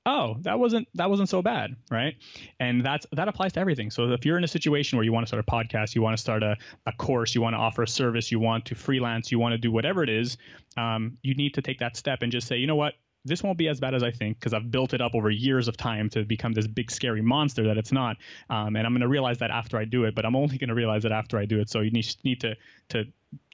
oh 0.05 0.35
that 0.41 0.59
wasn't 0.59 0.87
that 0.95 1.09
wasn't 1.09 1.27
so 1.29 1.41
bad 1.41 1.75
right 1.89 2.15
and 2.59 2.85
that's 2.85 3.05
that 3.13 3.27
applies 3.27 3.53
to 3.53 3.59
everything 3.59 3.89
so 3.89 4.11
if 4.11 4.25
you're 4.25 4.37
in 4.37 4.43
a 4.43 4.47
situation 4.47 4.97
where 4.97 5.05
you 5.05 5.13
want 5.13 5.25
to 5.25 5.27
start 5.27 5.43
a 5.45 5.51
podcast 5.51 5.95
you 5.95 6.01
want 6.01 6.15
to 6.15 6.21
start 6.21 6.43
a, 6.43 6.55
a 6.85 6.91
course 6.93 7.33
you 7.33 7.41
want 7.41 7.53
to 7.53 7.57
offer 7.57 7.83
a 7.83 7.87
service 7.87 8.31
you 8.31 8.39
want 8.39 8.65
to 8.65 8.75
freelance 8.75 9.31
you 9.31 9.39
want 9.39 9.53
to 9.53 9.57
do 9.57 9.71
whatever 9.71 10.03
it 10.03 10.09
is 10.09 10.37
um, 10.77 11.17
you 11.21 11.35
need 11.35 11.53
to 11.53 11.61
take 11.61 11.79
that 11.79 11.95
step 11.95 12.21
and 12.21 12.31
just 12.31 12.47
say 12.47 12.57
you 12.57 12.67
know 12.67 12.75
what 12.75 12.93
this 13.25 13.41
won't 13.41 13.57
be 13.57 13.67
as 13.69 13.79
bad 13.79 13.95
as 13.95 14.03
I 14.03 14.11
think 14.11 14.37
because 14.37 14.53
I've 14.53 14.69
built 14.69 14.93
it 14.93 15.01
up 15.01 15.15
over 15.15 15.29
years 15.29 15.67
of 15.67 15.77
time 15.77 16.09
to 16.09 16.25
become 16.25 16.51
this 16.51 16.67
big 16.67 16.91
scary 16.91 17.21
monster 17.21 17.67
that 17.67 17.77
it's 17.77 17.91
not. 17.91 18.17
Um, 18.49 18.75
and 18.75 18.85
I'm 18.85 18.91
going 18.93 19.01
to 19.01 19.07
realize 19.07 19.37
that 19.39 19.49
after 19.49 19.77
I 19.77 19.85
do 19.85 20.03
it, 20.03 20.15
but 20.15 20.25
I'm 20.25 20.35
only 20.35 20.57
going 20.57 20.67
to 20.67 20.75
realize 20.75 21.05
it 21.05 21.11
after 21.11 21.37
I 21.37 21.45
do 21.45 21.59
it. 21.59 21.69
So 21.69 21.79
you 21.79 21.91
need, 21.91 22.05
need 22.23 22.41
to 22.41 22.55
to 22.89 23.05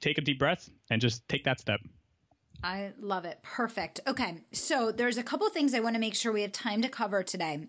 take 0.02 0.18
a 0.18 0.20
deep 0.20 0.38
breath 0.38 0.68
and 0.90 1.00
just 1.00 1.26
take 1.28 1.44
that 1.44 1.60
step. 1.60 1.80
I 2.62 2.92
love 3.00 3.24
it. 3.24 3.38
Perfect. 3.42 4.00
Okay. 4.06 4.38
So 4.52 4.92
there's 4.92 5.18
a 5.18 5.22
couple 5.22 5.48
things 5.48 5.74
I 5.74 5.80
want 5.80 5.94
to 5.94 6.00
make 6.00 6.14
sure 6.14 6.32
we 6.32 6.42
have 6.42 6.52
time 6.52 6.82
to 6.82 6.88
cover 6.88 7.22
today. 7.22 7.66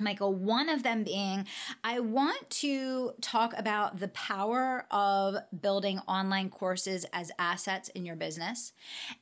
Michael, 0.00 0.34
one 0.34 0.68
of 0.68 0.82
them 0.82 1.04
being, 1.04 1.46
I 1.84 2.00
want 2.00 2.50
to 2.50 3.12
talk 3.20 3.54
about 3.56 4.00
the 4.00 4.08
power 4.08 4.86
of 4.90 5.36
building 5.60 6.00
online 6.08 6.50
courses 6.50 7.06
as 7.12 7.30
assets 7.38 7.90
in 7.90 8.04
your 8.04 8.16
business. 8.16 8.72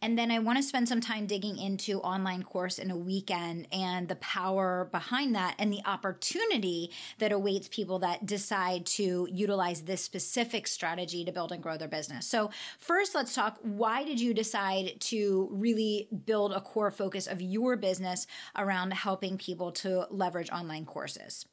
And 0.01 0.19
then 0.19 0.31
I 0.31 0.39
want 0.39 0.57
to 0.57 0.63
spend 0.63 0.89
some 0.89 1.01
time 1.01 1.27
digging 1.27 1.59
into 1.59 2.01
online 2.01 2.43
course 2.43 2.79
in 2.79 2.91
a 2.91 2.97
weekend 2.97 3.69
and 3.71 4.09
the 4.09 4.17
power 4.17 4.89
behind 4.91 5.35
that 5.35 5.57
and 5.59 5.71
the 5.71 5.83
opportunity 5.85 6.91
that 7.19 7.33
awaits 7.33 7.69
people 7.69 7.99
that 7.99 8.25
decide 8.25 8.87
to 8.87 9.29
utilize 9.31 9.83
this 9.83 10.03
specific 10.03 10.67
strategy 10.67 11.23
to 11.25 11.33
build 11.33 11.53
and 11.53 11.63
grow 11.63 11.77
their 11.77 11.89
business. 11.89 12.27
So, 12.27 12.51
first, 12.79 13.15
let's 13.15 13.35
talk 13.35 13.59
why 13.63 14.05
did 14.05 14.21
you 14.21 14.33
decide 14.33 14.95
to 15.01 15.49
really 15.53 16.09
build 16.25 16.53
a 16.53 16.61
core 16.61 16.91
focus 16.91 17.27
of 17.27 17.43
your 17.43 17.77
business 17.77 18.27
around 18.57 18.95
helping 18.95 19.37
people 19.37 19.71
to 19.73 20.07
leverage 20.11 20.51
online? 20.51 20.62
Online 20.63 20.87
courses? 20.87 21.45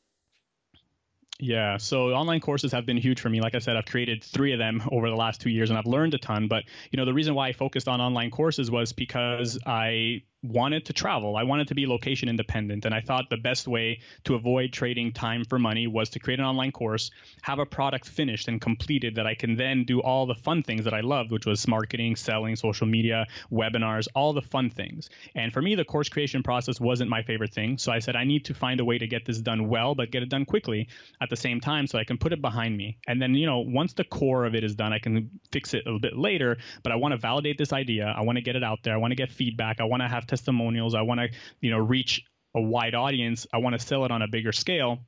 Yeah, 1.41 1.77
so 1.77 2.09
online 2.09 2.41
courses 2.41 2.71
have 2.73 2.85
been 2.85 2.97
huge 2.97 3.21
for 3.21 3.29
me. 3.29 3.39
Like 3.39 3.55
I 3.55 3.59
said, 3.59 3.77
I've 3.77 3.85
created 3.85 4.23
three 4.23 4.51
of 4.51 4.59
them 4.59 4.83
over 4.91 5.09
the 5.09 5.15
last 5.15 5.39
two 5.41 5.49
years, 5.49 5.69
and 5.69 5.79
I've 5.79 5.85
learned 5.85 6.13
a 6.13 6.17
ton. 6.17 6.47
But 6.47 6.65
you 6.91 6.97
know, 6.97 7.05
the 7.05 7.13
reason 7.13 7.33
why 7.33 7.47
I 7.47 7.53
focused 7.53 7.87
on 7.87 8.01
online 8.01 8.29
courses 8.29 8.69
was 8.69 8.91
because 8.91 9.57
I 9.65 10.23
wanted 10.41 10.85
to 10.85 10.93
travel. 10.93 11.35
I 11.35 11.43
wanted 11.43 11.67
to 11.67 11.75
be 11.75 11.85
location 11.85 12.29
independent. 12.29 12.85
And 12.85 12.95
I 12.95 13.01
thought 13.01 13.29
the 13.29 13.37
best 13.37 13.67
way 13.67 13.99
to 14.23 14.35
avoid 14.35 14.71
trading 14.71 15.11
time 15.11 15.43
for 15.43 15.59
money 15.59 15.87
was 15.87 16.09
to 16.11 16.19
create 16.19 16.39
an 16.39 16.45
online 16.45 16.71
course, 16.71 17.11
have 17.41 17.59
a 17.59 17.65
product 17.65 18.07
finished 18.07 18.47
and 18.47 18.61
completed 18.61 19.15
that 19.15 19.27
I 19.27 19.35
can 19.35 19.55
then 19.55 19.83
do 19.83 20.01
all 20.01 20.25
the 20.25 20.35
fun 20.35 20.63
things 20.63 20.85
that 20.85 20.93
I 20.93 21.01
loved, 21.01 21.31
which 21.31 21.45
was 21.45 21.67
marketing, 21.67 22.15
selling, 22.15 22.55
social 22.55 22.87
media, 22.87 23.25
webinars, 23.51 24.07
all 24.15 24.33
the 24.33 24.41
fun 24.41 24.69
things. 24.69 25.09
And 25.35 25.51
for 25.51 25.61
me, 25.61 25.75
the 25.75 25.85
course 25.85 26.09
creation 26.09 26.41
process 26.41 26.79
wasn't 26.79 27.09
my 27.09 27.21
favorite 27.23 27.53
thing. 27.53 27.77
So 27.77 27.91
I 27.91 27.99
said, 27.99 28.15
I 28.15 28.23
need 28.23 28.45
to 28.45 28.53
find 28.53 28.79
a 28.79 28.85
way 28.85 28.97
to 28.97 29.07
get 29.07 29.25
this 29.25 29.39
done 29.39 29.67
well, 29.67 29.93
but 29.93 30.11
get 30.11 30.23
it 30.23 30.29
done 30.29 30.45
quickly 30.45 30.87
at 31.21 31.29
the 31.29 31.35
same 31.35 31.59
time 31.59 31.87
so 31.87 31.97
I 31.97 32.05
can 32.05 32.17
put 32.17 32.31
it 32.31 32.41
behind 32.41 32.77
me. 32.77 32.97
And 33.07 33.21
then, 33.21 33.33
you 33.33 33.45
know, 33.45 33.59
once 33.59 33.93
the 33.93 34.05
core 34.05 34.45
of 34.45 34.55
it 34.55 34.63
is 34.63 34.75
done, 34.75 34.93
I 34.93 34.99
can 34.99 35.29
fix 35.51 35.73
it 35.73 35.83
a 35.85 35.85
little 35.85 35.99
bit 35.99 36.17
later, 36.17 36.57
but 36.83 36.93
I 36.93 36.95
want 36.95 37.11
to 37.11 37.17
validate 37.17 37.57
this 37.57 37.73
idea. 37.73 38.05
I 38.05 38.21
want 38.21 38.37
to 38.37 38.41
get 38.41 38.55
it 38.55 38.63
out 38.63 38.79
there. 38.83 38.93
I 38.93 38.97
want 38.97 39.11
to 39.11 39.15
get 39.15 39.31
feedback. 39.31 39.81
I 39.81 39.83
want 39.83 40.01
to 40.01 40.07
have 40.07 40.27
testimonials. 40.29 40.95
I 40.95 41.01
want 41.01 41.19
to, 41.19 41.29
you 41.59 41.71
know, 41.71 41.79
reach 41.79 42.23
a 42.55 42.61
wide 42.61 42.95
audience. 42.95 43.47
I 43.53 43.57
want 43.57 43.79
to 43.79 43.85
sell 43.85 44.05
it 44.05 44.11
on 44.11 44.21
a 44.21 44.27
bigger 44.27 44.51
scale 44.51 44.99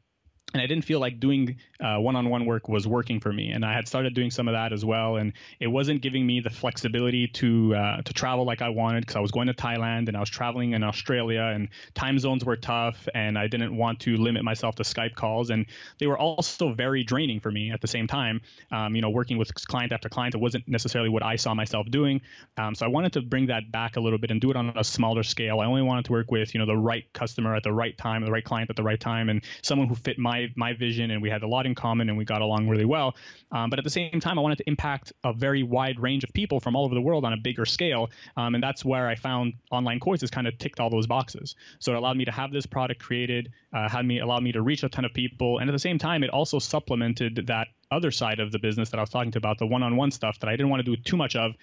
and 0.54 0.62
I 0.62 0.68
didn't 0.68 0.84
feel 0.84 1.00
like 1.00 1.20
doing 1.20 1.58
uh, 1.80 1.98
one-on-one 1.98 2.46
work 2.46 2.68
was 2.68 2.88
working 2.88 3.20
for 3.20 3.32
me. 3.32 3.52
And 3.52 3.64
I 3.64 3.74
had 3.74 3.88
started 3.88 4.14
doing 4.14 4.32
some 4.32 4.48
of 4.48 4.54
that 4.54 4.74
as 4.74 4.84
well, 4.84 5.16
and 5.16 5.34
it 5.60 5.68
wasn't 5.68 6.02
giving 6.02 6.26
me 6.26 6.42
the 6.42 6.50
flexibility 6.50 7.28
to 7.28 7.76
uh, 7.76 8.02
to 8.02 8.14
travel 8.14 8.46
like 8.46 8.62
I 8.62 8.70
wanted 8.70 9.02
because 9.02 9.16
I 9.16 9.20
was 9.20 9.32
going 9.32 9.48
to 9.48 9.54
Thailand 9.54 10.08
and 10.08 10.18
I 10.18 10.20
was 10.20 10.30
traveling 10.30 10.74
in 10.74 10.84
Australia, 10.84 11.42
and 11.42 11.70
time 11.94 12.20
zones 12.20 12.44
were 12.44 12.58
tough, 12.58 13.08
and 13.14 13.38
I 13.38 13.48
didn't 13.48 13.76
want 13.76 14.02
to 14.02 14.18
limit 14.18 14.44
myself 14.44 14.76
to 14.76 14.84
Skype 14.84 15.16
calls, 15.16 15.50
and 15.50 15.66
they 16.00 16.08
were 16.08 16.18
also 16.18 16.74
very 16.74 17.04
draining 17.04 17.40
for 17.40 17.52
me 17.52 17.72
at 17.72 17.82
the 17.82 17.88
same 17.88 18.08
time. 18.08 18.42
Um, 18.72 18.96
you 18.96 19.02
know, 19.02 19.10
working 19.10 19.38
with 19.38 19.54
client 19.68 19.92
after 19.92 20.10
client, 20.10 20.36
it 20.36 20.40
wasn't 20.40 20.68
necessarily 20.68 21.10
what 21.10 21.24
I 21.24 21.38
saw 21.38 21.54
myself 21.54 21.88
doing. 21.90 22.22
Um, 22.58 22.76
so 22.76 22.86
I 22.86 22.90
wanted 22.90 23.14
to 23.14 23.22
bring 23.22 23.48
that 23.48 23.72
back 23.72 23.96
a 23.96 24.00
little 24.00 24.20
bit 24.20 24.32
and 24.32 24.42
do 24.42 24.52
it 24.52 24.58
on 24.58 24.74
a 24.76 24.84
smaller 24.84 25.24
scale. 25.24 25.60
I 25.60 25.66
only 25.66 25.82
wanted 25.82 26.06
to 26.06 26.12
work 26.12 26.30
with 26.30 26.54
you 26.54 26.60
know 26.60 26.66
the 26.66 26.78
right 26.78 27.06
customer 27.14 27.56
at 27.56 27.64
the 27.64 27.72
right 27.72 27.98
time, 27.98 28.26
the 28.26 28.32
right 28.32 28.44
client 28.44 28.70
at 28.70 28.76
the 28.76 28.84
right 28.84 29.00
time, 29.00 29.30
and 29.30 29.44
someone 29.62 29.88
who 29.88 29.96
fit 29.96 30.20
my 30.20 30.41
my 30.56 30.74
vision 30.74 31.12
and 31.12 31.22
we 31.22 31.30
had 31.30 31.44
a 31.44 31.48
lot 31.48 31.66
in 31.66 31.76
common 31.76 32.10
and 32.10 32.18
we 32.18 32.26
got 32.26 32.42
along 32.42 32.68
really 32.68 32.86
well. 32.86 33.16
Um, 33.52 33.70
but 33.70 33.80
at 33.80 33.84
the 33.84 33.92
same 33.92 34.20
time, 34.20 34.38
I 34.38 34.42
wanted 34.42 34.60
to 34.60 34.68
impact 34.68 35.14
a 35.24 35.34
very 35.34 35.64
wide 35.64 36.00
range 36.00 36.24
of 36.24 36.32
people 36.34 36.60
from 36.60 36.76
all 36.76 36.86
over 36.86 36.96
the 36.96 37.02
world 37.02 37.26
on 37.26 37.34
a 37.34 37.38
bigger 37.38 37.66
scale. 37.66 38.10
Um, 38.38 38.56
and 38.56 38.64
that's 38.64 38.86
where 38.86 39.08
I 39.08 39.16
found 39.16 39.54
online 39.72 40.00
courses 40.00 40.32
kind 40.32 40.48
of 40.48 40.58
ticked 40.58 40.80
all 40.80 40.90
those 40.90 41.08
boxes. 41.08 41.56
So 41.80 41.94
it 41.94 41.98
allowed 41.98 42.18
me 42.18 42.26
to 42.26 42.32
have 42.32 42.52
this 42.52 42.66
product 42.66 43.02
created, 43.02 43.52
uh, 43.74 43.90
had 43.90 44.06
me 44.06 44.20
allowed 44.20 44.44
me 44.44 44.52
to 44.54 44.62
reach 44.62 44.84
a 44.84 44.90
ton 44.90 45.06
of 45.06 45.14
people, 45.14 45.60
and 45.60 45.70
at 45.70 45.74
the 45.74 45.80
same 45.80 45.98
time, 45.98 46.24
it 46.24 46.30
also 46.30 46.60
supplemented 46.60 47.48
that 47.48 47.68
other 47.92 48.12
side 48.12 48.40
of 48.40 48.52
the 48.52 48.60
business 48.60 48.90
that 48.90 48.98
I 48.98 49.02
was 49.02 49.10
talking 49.10 49.36
about 49.36 49.58
the 49.58 49.66
one-on-one 49.66 50.12
stuff 50.12 50.40
that 50.40 50.48
I 50.48 50.54
didn't 50.54 50.70
want 50.70 50.86
to 50.86 50.96
do 50.96 51.02
too 51.02 51.18
much 51.18 51.36
of. 51.36 51.54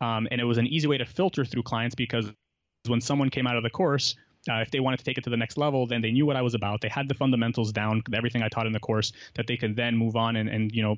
Um, 0.00 0.28
and 0.30 0.40
it 0.40 0.44
was 0.44 0.58
an 0.58 0.66
easy 0.66 0.86
way 0.86 0.98
to 0.98 1.06
filter 1.06 1.44
through 1.44 1.62
clients 1.62 1.94
because 1.94 2.30
when 2.86 3.00
someone 3.00 3.30
came 3.30 3.46
out 3.46 3.56
of 3.56 3.62
the 3.62 3.70
course, 3.70 4.14
uh, 4.48 4.60
if 4.60 4.70
they 4.70 4.80
wanted 4.80 4.98
to 4.98 5.04
take 5.04 5.18
it 5.18 5.24
to 5.24 5.30
the 5.30 5.36
next 5.36 5.56
level, 5.56 5.86
then 5.86 6.00
they 6.00 6.10
knew 6.10 6.26
what 6.26 6.36
I 6.36 6.42
was 6.42 6.54
about. 6.54 6.80
They 6.80 6.88
had 6.88 7.08
the 7.08 7.14
fundamentals 7.14 7.72
down, 7.72 8.02
everything 8.14 8.42
I 8.42 8.48
taught 8.48 8.66
in 8.66 8.72
the 8.72 8.80
course, 8.80 9.12
that 9.34 9.46
they 9.46 9.56
could 9.56 9.76
then 9.76 9.96
move 9.96 10.16
on 10.16 10.36
and, 10.36 10.48
and 10.48 10.72
you 10.72 10.82
know 10.82 10.96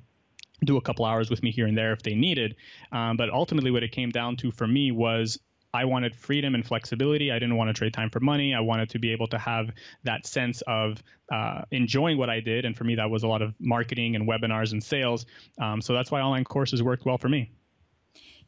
do 0.65 0.77
a 0.77 0.81
couple 0.81 1.05
hours 1.05 1.31
with 1.31 1.43
me 1.43 1.51
here 1.51 1.67
and 1.67 1.77
there 1.77 1.93
if 1.93 2.03
they 2.03 2.15
needed. 2.15 2.57
Um, 2.93 3.17
but 3.17 3.31
ultimately, 3.31 3.71
what 3.71 3.83
it 3.83 3.93
came 3.93 4.11
down 4.11 4.37
to 4.37 4.51
for 4.51 4.67
me 4.67 4.93
was 4.93 5.39
I 5.73 5.85
wanted 5.85 6.17
freedom 6.17 6.55
and 6.55 6.67
flexibility. 6.67 7.31
I 7.31 7.39
didn't 7.39 7.57
want 7.57 7.69
to 7.69 7.75
trade 7.75 7.95
time 7.95 8.11
for 8.11 8.21
money. 8.21 8.55
I 8.55 8.61
wanted 8.61 8.91
to 8.91 8.99
be 8.99 9.13
able 9.13 9.29
to 9.29 9.39
have 9.39 9.71
that 10.05 10.27
sense 10.27 10.63
of 10.67 11.03
uh, 11.33 11.63
enjoying 11.71 12.19
what 12.19 12.29
I 12.29 12.41
did. 12.41 12.65
And 12.65 12.77
for 12.77 12.85
me, 12.85 12.97
that 12.97 13.09
was 13.09 13.23
a 13.23 13.29
lot 13.29 13.41
of 13.41 13.55
marketing 13.61 14.17
and 14.17 14.29
webinars 14.29 14.73
and 14.73 14.83
sales. 14.83 15.27
Um, 15.61 15.81
so 15.81 15.95
that's 15.95 16.11
why 16.11 16.21
online 16.21 16.45
courses 16.45 16.83
worked 16.83 17.05
well 17.05 17.19
for 17.19 17.29
me. 17.29 17.53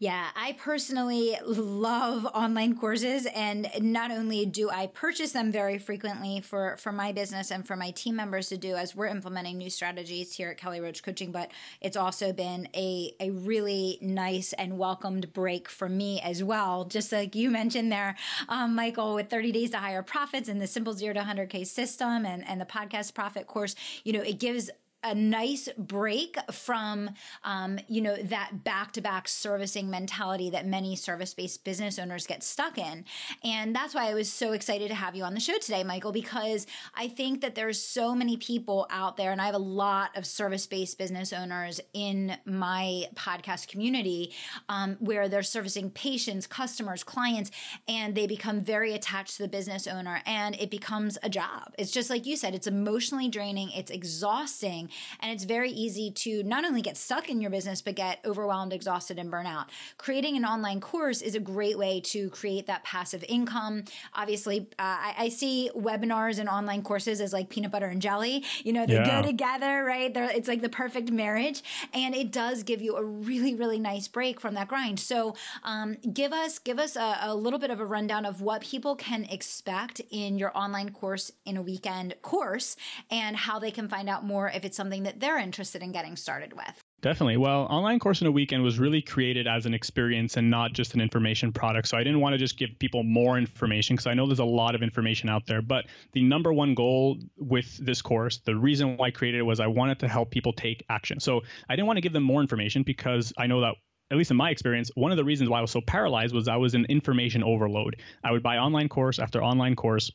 Yeah, 0.03 0.31
I 0.35 0.55
personally 0.55 1.39
love 1.47 2.27
online 2.27 2.77
courses 2.77 3.25
and 3.37 3.71
not 3.81 4.11
only 4.11 4.45
do 4.45 4.69
I 4.69 4.89
purchase 4.89 5.31
them 5.31 5.53
very 5.53 5.79
frequently 5.79 6.41
for 6.41 6.77
for 6.79 6.91
my 6.91 7.13
business 7.13 7.53
and 7.53 7.65
for 7.65 7.77
my 7.77 7.93
team 7.93 8.17
members 8.17 8.49
to 8.49 8.57
do 8.57 8.75
as 8.75 8.97
we're 8.97 9.07
implementing 9.07 9.59
new 9.59 9.71
strategies 9.71 10.33
here 10.33 10.51
at 10.51 10.59
Kelly 10.59 10.81
Roach 10.81 11.05
Coaching, 11.05 11.31
but 11.31 11.53
it's 11.81 11.97
also 11.97 12.33
been 12.33 12.67
a 12.75 13.15
a 13.21 13.31
really 13.31 14.01
nice 14.03 14.53
and 14.55 14.77
welcomed 14.77 15.33
break 15.33 15.69
for 15.69 15.89
me 15.89 16.21
as 16.21 16.43
well. 16.43 16.85
Just 16.85 17.13
like 17.13 17.37
you 17.37 17.49
mentioned 17.49 17.93
there, 17.93 18.17
um, 18.49 18.75
Michael, 18.75 19.15
with 19.15 19.31
30 19.31 19.53
days 19.53 19.71
to 19.71 19.77
higher 19.77 20.03
profits 20.03 20.49
and 20.49 20.61
the 20.61 20.67
simple 20.67 20.95
zero 20.95 21.15
to 21.15 21.21
100k 21.21 21.65
system 21.65 22.27
and 22.27 22.45
and 22.49 22.61
the 22.61 22.65
podcast 22.65 23.15
profit 23.15 23.47
course, 23.47 23.77
you 24.03 24.13
know, 24.13 24.23
it 24.23 24.41
gives 24.41 24.69
a 25.03 25.15
nice 25.15 25.69
break 25.77 26.37
from, 26.51 27.11
um, 27.45 27.79
you 27.89 28.01
know, 28.01 28.17
that 28.17 28.65
back 28.65 28.93
to 28.93 29.01
back 29.01 29.29
servicing 29.29 29.91
mentality 29.91 30.51
that 30.51 30.67
many 30.67 30.97
service 30.97 31.35
based 31.35 31.65
business 31.65 31.99
owners 31.99 32.27
get 32.27 32.43
stuck 32.43 32.79
in. 32.79 33.05
And 33.45 33.75
that's 33.75 33.95
why 33.95 34.11
I 34.11 34.15
was 34.15 34.31
so 34.31 34.53
excited 34.53 34.89
to 34.89 34.95
have 34.95 35.15
you 35.15 35.25
on 35.25 35.35
the 35.35 35.41
show 35.41 35.59
today, 35.59 35.85
Michael, 35.85 36.13
because 36.13 36.67
I 36.95 37.09
think 37.09 37.41
that 37.41 37.55
there's 37.55 37.81
so 37.81 38.15
many 38.15 38.37
people 38.37 38.87
out 38.91 39.17
there, 39.17 39.33
and 39.33 39.41
I 39.41 39.47
have 39.47 39.55
a 39.55 39.59
lot 39.59 40.17
of 40.17 40.27
service 40.27 40.67
based 40.67 40.99
business 40.99 41.33
owners 41.33 41.81
in 41.93 42.37
my 42.45 43.07
podcast 43.15 43.69
community 43.69 44.33
um, 44.69 44.97
where 45.01 45.29
they're 45.29 45.43
servicing 45.43 45.91
patients, 45.91 46.47
customers, 46.47 47.03
clients, 47.05 47.51
and 47.89 48.15
they 48.15 48.27
become 48.27 48.61
very 48.61 48.95
attached 48.95 49.37
to 49.37 49.43
the 49.43 49.49
business 49.49 49.87
owner 49.87 50.21
and 50.27 50.55
it 50.57 50.71
becomes 50.71 51.19
a 51.23 51.29
job. 51.29 51.75
It's 51.79 51.91
just 51.91 52.11
like 52.11 52.27
you 52.27 52.37
said, 52.37 52.55
it's 52.55 52.67
emotionally 52.67 53.29
draining, 53.29 53.71
it's 53.71 53.91
exhausting, 53.91 54.91
and 55.21 55.33
it's 55.33 55.45
very 55.45 55.71
easy 55.71 56.11
to 56.11 56.43
not 56.43 56.65
only 56.65 56.83
get 56.83 56.97
stuck 56.97 57.29
in 57.29 57.41
your 57.41 57.51
business, 57.51 57.83
but 57.83 57.95
get 57.95 58.21
overwhelmed, 58.25 58.73
exhausted, 58.73 59.19
and 59.19 59.31
burn 59.31 59.47
out. 59.47 59.67
Creating 59.99 60.37
an 60.37 60.45
online 60.45 60.81
course 60.81 61.23
is 61.23 61.35
a 61.35 61.41
great 61.41 61.79
way 61.79 62.01
to 62.01 62.31
create 62.31 62.67
that 62.67 62.85
passive 62.85 63.25
income. 63.29 63.85
Obviously, 64.15 64.69
uh, 64.79 64.83
I, 64.83 65.15
I, 65.19 65.29
see 65.29 65.71
webinars 65.75 66.39
and 66.39 66.49
online 66.49 66.83
courses 66.83 67.21
as 67.21 67.33
like 67.33 67.49
peanut 67.49 67.71
butter 67.71 67.87
and 67.87 68.03
jelly. 68.03 68.45
You 68.63 68.73
know, 68.73 68.87
they 68.87 68.95
yeah. 68.95 69.21
go 69.21 69.27
together, 69.27 69.85
right? 69.85 70.13
They're, 70.13 70.31
it's 70.31 70.49
like 70.49 70.63
the 70.63 70.69
perfect 70.69 71.11
marriage. 71.11 71.63
And 71.95 72.15
it 72.15 72.31
does 72.31 72.63
give 72.63 72.83
you 72.83 72.97
a 72.97 73.05
really, 73.05 73.55
really 73.55 73.79
nice 73.79 74.09
break 74.09 74.41
from 74.41 74.55
that 74.55 74.69
grind. 74.69 75.01
So 75.01 75.35
um, 75.65 75.97
give 76.13 76.33
us 76.33 76.59
give 76.59 76.79
us 76.79 76.97
a, 76.97 77.19
a 77.23 77.35
little 77.35 77.59
bit 77.59 77.71
of 77.71 77.81
a 77.81 77.87
rundown 77.87 78.25
of 78.25 78.41
what 78.41 78.63
people 78.63 78.95
can 78.97 79.25
expect 79.25 80.01
in 80.11 80.39
your 80.39 80.57
online 80.57 80.91
course 80.91 81.33
in 81.45 81.57
a 81.57 81.63
weekend 81.63 82.15
course 82.23 82.77
and 83.11 83.37
how 83.37 83.59
they 83.59 83.71
can 83.71 83.89
find 83.89 84.09
out 84.09 84.25
more 84.25 84.49
if 84.49 84.65
it's 84.65 84.77
something 84.83 85.05
that 85.05 85.21
they're 85.21 85.39
interested 85.39 85.81
in 85.81 85.93
getting 85.93 86.17
started 86.17 86.53
with. 86.53 86.83
Definitely. 87.03 87.37
Well, 87.37 87.63
online 87.71 88.01
course 88.01 88.21
in 88.21 88.27
a 88.27 88.33
weekend 88.33 88.65
was 88.65 88.81
really 88.81 89.01
created 89.01 89.47
as 89.47 89.65
an 89.65 89.75
experience 89.75 90.37
and 90.37 90.51
not 90.51 90.73
just 90.73 90.95
an 90.95 91.01
information 91.01 91.53
product. 91.53 91.87
So 91.87 91.97
I 91.97 92.03
didn't 92.03 92.19
want 92.19 92.35
to 92.35 92.39
just 92.39 92.59
give 92.59 92.71
people 92.81 93.05
more 93.05 93.39
information 93.39 93.95
because 93.95 94.09
I 94.09 94.15
know 94.15 94.27
there's 94.27 94.41
a 94.41 94.45
lot 94.45 94.75
of 94.75 94.83
information 94.83 95.29
out 95.29 95.47
there. 95.47 95.63
But 95.63 95.85
the 96.15 96.23
number 96.25 96.53
one 96.53 96.75
goal 96.75 97.19
with 97.37 97.77
this 97.85 98.03
course, 98.03 98.39
the 98.39 98.57
reason 98.57 98.97
why 98.97 99.07
I 99.07 99.11
created 99.13 99.39
it 99.39 99.45
was 99.45 99.61
I 99.61 99.69
wanted 99.69 100.01
to 100.01 100.09
help 100.09 100.33
people 100.33 100.53
take 100.53 100.85
action. 100.89 101.21
So 101.21 101.43
I 101.69 101.77
didn't 101.77 101.87
want 101.87 101.99
to 101.99 102.03
give 102.03 102.13
them 102.13 102.25
more 102.25 102.41
information 102.41 102.83
because 102.83 103.33
I 103.39 103.47
know 103.47 103.61
that 103.61 103.75
at 104.11 104.19
least 104.19 104.31
in 104.31 104.37
my 104.37 104.51
experience, 104.51 104.91
one 104.95 105.11
of 105.11 105.17
the 105.17 105.25
reasons 105.25 105.49
why 105.49 105.59
I 105.59 105.63
was 105.63 105.71
so 105.71 105.81
paralyzed 105.81 106.35
was 106.35 106.47
I 106.47 106.57
was 106.57 106.75
in 106.75 106.85
information 106.87 107.43
overload. 107.43 108.03
I 108.23 108.33
would 108.33 108.43
buy 108.43 108.59
online 108.59 108.89
course 108.89 109.19
after 109.19 109.43
online 109.43 109.75
course. 109.75 110.11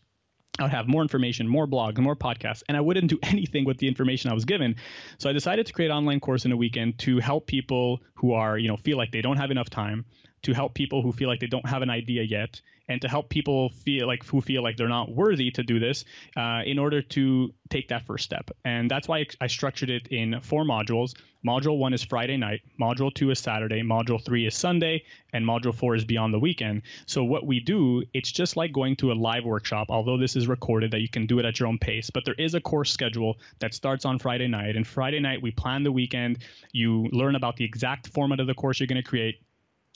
I 0.60 0.64
would 0.64 0.72
have 0.72 0.88
more 0.88 1.02
information, 1.02 1.48
more 1.48 1.68
blogs, 1.68 1.98
more 2.00 2.16
podcasts, 2.16 2.64
and 2.68 2.76
I 2.76 2.82
wouldn't 2.82 3.10
do 3.10 3.20
anything 3.24 3.66
with 3.66 3.78
the 3.78 3.88
information 3.88 4.32
I 4.32 4.34
was 4.34 4.46
given. 4.46 4.76
So 5.20 5.30
I 5.30 5.34
decided 5.34 5.68
to 5.68 5.74
create 5.74 5.92
an 5.92 5.98
online 5.98 6.20
course 6.20 6.46
in 6.46 6.52
a 6.52 6.58
weekend 6.58 6.98
to 7.00 7.20
help 7.20 7.48
people 7.48 8.02
who 8.16 8.34
are, 8.34 8.58
you 8.58 8.68
know, 8.68 8.78
feel 8.78 8.98
like 8.98 9.12
they 9.12 9.22
don't 9.22 9.38
have 9.38 9.52
enough 9.52 9.70
time, 9.70 10.06
to 10.44 10.54
help 10.54 10.74
people 10.74 11.02
who 11.02 11.12
feel 11.12 11.30
like 11.30 11.40
they 11.40 11.48
don't 11.48 11.68
have 11.68 11.82
an 11.82 11.90
idea 11.90 12.24
yet, 12.24 12.62
and 12.90 13.02
to 13.02 13.10
help 13.10 13.30
people 13.30 13.70
feel 13.70 14.08
like 14.08 14.24
who 14.26 14.40
feel 14.40 14.64
like 14.64 14.78
they're 14.78 14.88
not 14.88 15.12
worthy 15.12 15.52
to 15.52 15.64
do 15.64 15.80
this 15.80 16.06
uh, 16.38 16.62
in 16.66 16.80
order 16.80 17.02
to 17.02 17.54
take 17.70 17.90
that 17.90 18.06
first 18.06 18.24
step. 18.24 18.50
And 18.64 18.90
that's 18.90 19.08
why 19.08 19.26
I 19.42 19.48
structured 19.48 19.90
it 19.90 20.08
in 20.08 20.40
four 20.42 20.64
modules. 20.64 21.14
Module 21.46 21.78
one 21.78 21.94
is 21.94 22.04
Friday 22.04 22.38
night, 22.38 22.62
module 22.80 23.14
two 23.14 23.30
is 23.30 23.40
Saturday, 23.40 23.82
module 23.82 24.24
three 24.24 24.48
is 24.48 24.56
Sunday, 24.56 25.04
and 25.34 25.46
module 25.46 25.74
four 25.74 25.96
is 25.96 26.04
beyond 26.04 26.34
the 26.34 26.40
weekend. 26.40 26.82
So 27.06 27.24
what 27.24 27.46
we 27.46 27.60
do, 27.60 28.04
it's 28.14 28.32
just 28.32 28.58
like 28.58 28.74
going 28.74 28.96
to 28.98 29.12
a 29.12 29.14
live 29.14 29.46
workshop, 29.46 29.88
although 29.90 30.18
this 30.18 30.36
is 30.36 30.48
recorded 30.48 30.92
that 30.92 31.02
you 31.02 31.10
can 31.10 31.26
do 31.26 31.40
it 31.40 31.46
at 31.46 31.60
your 31.60 31.68
own 31.68 31.78
pace, 31.78 32.10
but 32.10 32.26
there 32.26 32.36
is 32.36 32.54
a 32.54 32.62
course 32.62 32.92
schedule 32.92 33.38
that 33.60 33.74
starts 33.74 34.04
on 34.06 34.20
Friday 34.20 34.48
night. 34.48 34.76
And 34.76 34.86
Friday 34.86 35.20
night 35.20 35.42
we 35.42 35.52
plan 35.52 35.84
the 35.84 35.92
weekend, 35.92 36.40
you 36.72 37.08
learn 37.12 37.36
about 37.36 37.56
the 37.58 37.66
exact 37.66 38.08
format 38.08 38.40
of 38.40 38.48
the 38.48 38.54
course 38.54 38.80
you're 38.80 38.88
going 38.88 39.02
to 39.02 39.08
create 39.08 39.42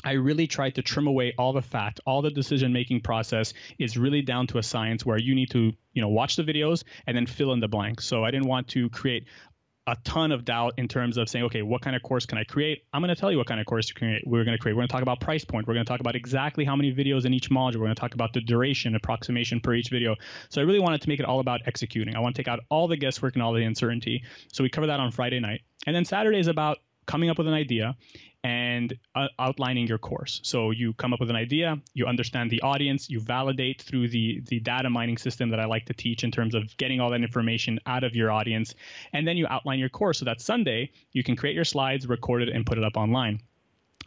I 0.03 0.13
really 0.13 0.47
tried 0.47 0.75
to 0.75 0.81
trim 0.81 1.07
away 1.07 1.33
all 1.37 1.53
the 1.53 1.61
fat. 1.61 1.99
All 2.05 2.21
the 2.21 2.31
decision 2.31 2.73
making 2.73 3.01
process 3.01 3.53
is 3.79 3.97
really 3.97 4.21
down 4.21 4.47
to 4.47 4.57
a 4.57 4.63
science 4.63 5.05
where 5.05 5.17
you 5.17 5.35
need 5.35 5.51
to, 5.51 5.73
you 5.93 6.01
know, 6.01 6.09
watch 6.09 6.35
the 6.35 6.43
videos 6.43 6.83
and 7.07 7.15
then 7.15 7.25
fill 7.25 7.53
in 7.53 7.59
the 7.59 7.67
blanks. 7.67 8.05
So 8.05 8.23
I 8.23 8.31
didn't 8.31 8.47
want 8.47 8.69
to 8.69 8.89
create 8.89 9.25
a 9.87 9.97
ton 10.03 10.31
of 10.31 10.45
doubt 10.45 10.75
in 10.77 10.87
terms 10.87 11.17
of 11.17 11.27
saying, 11.27 11.45
okay, 11.45 11.63
what 11.63 11.81
kind 11.81 11.95
of 11.95 12.03
course 12.03 12.25
can 12.25 12.37
I 12.37 12.43
create? 12.43 12.83
I'm 12.93 13.01
going 13.01 13.13
to 13.13 13.19
tell 13.19 13.31
you 13.31 13.37
what 13.37 13.47
kind 13.47 13.59
of 13.59 13.65
course 13.65 13.87
to 13.87 13.93
create, 13.95 14.25
we're 14.27 14.43
going 14.43 14.55
to 14.55 14.61
create. 14.61 14.73
We're 14.73 14.81
going 14.81 14.89
to 14.89 14.91
talk 14.91 15.01
about 15.01 15.19
price 15.19 15.43
point. 15.43 15.67
We're 15.67 15.73
going 15.73 15.85
to 15.85 15.89
talk 15.89 15.99
about 15.99 16.15
exactly 16.15 16.65
how 16.65 16.75
many 16.75 16.93
videos 16.93 17.25
in 17.25 17.33
each 17.33 17.49
module. 17.49 17.77
We're 17.77 17.87
going 17.87 17.95
to 17.95 17.99
talk 17.99 18.13
about 18.13 18.31
the 18.33 18.41
duration, 18.41 18.95
approximation 18.95 19.59
per 19.59 19.73
each 19.73 19.89
video. 19.89 20.15
So 20.49 20.61
I 20.61 20.65
really 20.65 20.79
wanted 20.79 21.01
to 21.01 21.09
make 21.09 21.19
it 21.19 21.25
all 21.25 21.39
about 21.39 21.61
executing. 21.65 22.15
I 22.15 22.19
want 22.19 22.35
to 22.35 22.39
take 22.39 22.47
out 22.47 22.59
all 22.69 22.87
the 22.87 22.97
guesswork 22.97 23.33
and 23.33 23.41
all 23.41 23.53
the 23.53 23.63
uncertainty. 23.63 24.23
So 24.53 24.63
we 24.63 24.69
cover 24.69 24.87
that 24.87 24.99
on 24.99 25.11
Friday 25.11 25.39
night. 25.39 25.61
And 25.87 25.95
then 25.95 26.05
Saturday 26.05 26.39
is 26.39 26.47
about 26.47 26.77
coming 27.07 27.31
up 27.31 27.39
with 27.39 27.47
an 27.47 27.53
idea 27.53 27.95
and 28.43 28.93
uh, 29.15 29.27
outlining 29.37 29.87
your 29.87 29.97
course. 29.97 30.39
So 30.43 30.71
you 30.71 30.93
come 30.93 31.13
up 31.13 31.19
with 31.19 31.29
an 31.29 31.35
idea, 31.35 31.79
you 31.93 32.07
understand 32.07 32.49
the 32.49 32.61
audience, 32.61 33.09
you 33.09 33.19
validate 33.19 33.81
through 33.81 34.09
the 34.09 34.41
the 34.47 34.59
data 34.59 34.89
mining 34.89 35.17
system 35.17 35.49
that 35.49 35.59
I 35.59 35.65
like 35.65 35.85
to 35.85 35.93
teach 35.93 36.23
in 36.23 36.31
terms 36.31 36.55
of 36.55 36.75
getting 36.77 36.99
all 36.99 37.11
that 37.11 37.21
information 37.21 37.79
out 37.85 38.03
of 38.03 38.15
your 38.15 38.31
audience, 38.31 38.73
and 39.13 39.27
then 39.27 39.37
you 39.37 39.47
outline 39.47 39.79
your 39.79 39.89
course 39.89 40.19
so 40.19 40.25
that 40.25 40.41
Sunday 40.41 40.91
you 41.11 41.23
can 41.23 41.35
create 41.35 41.55
your 41.55 41.65
slides, 41.65 42.07
record 42.07 42.41
it, 42.41 42.49
and 42.49 42.65
put 42.65 42.77
it 42.77 42.83
up 42.83 42.97
online 42.97 43.41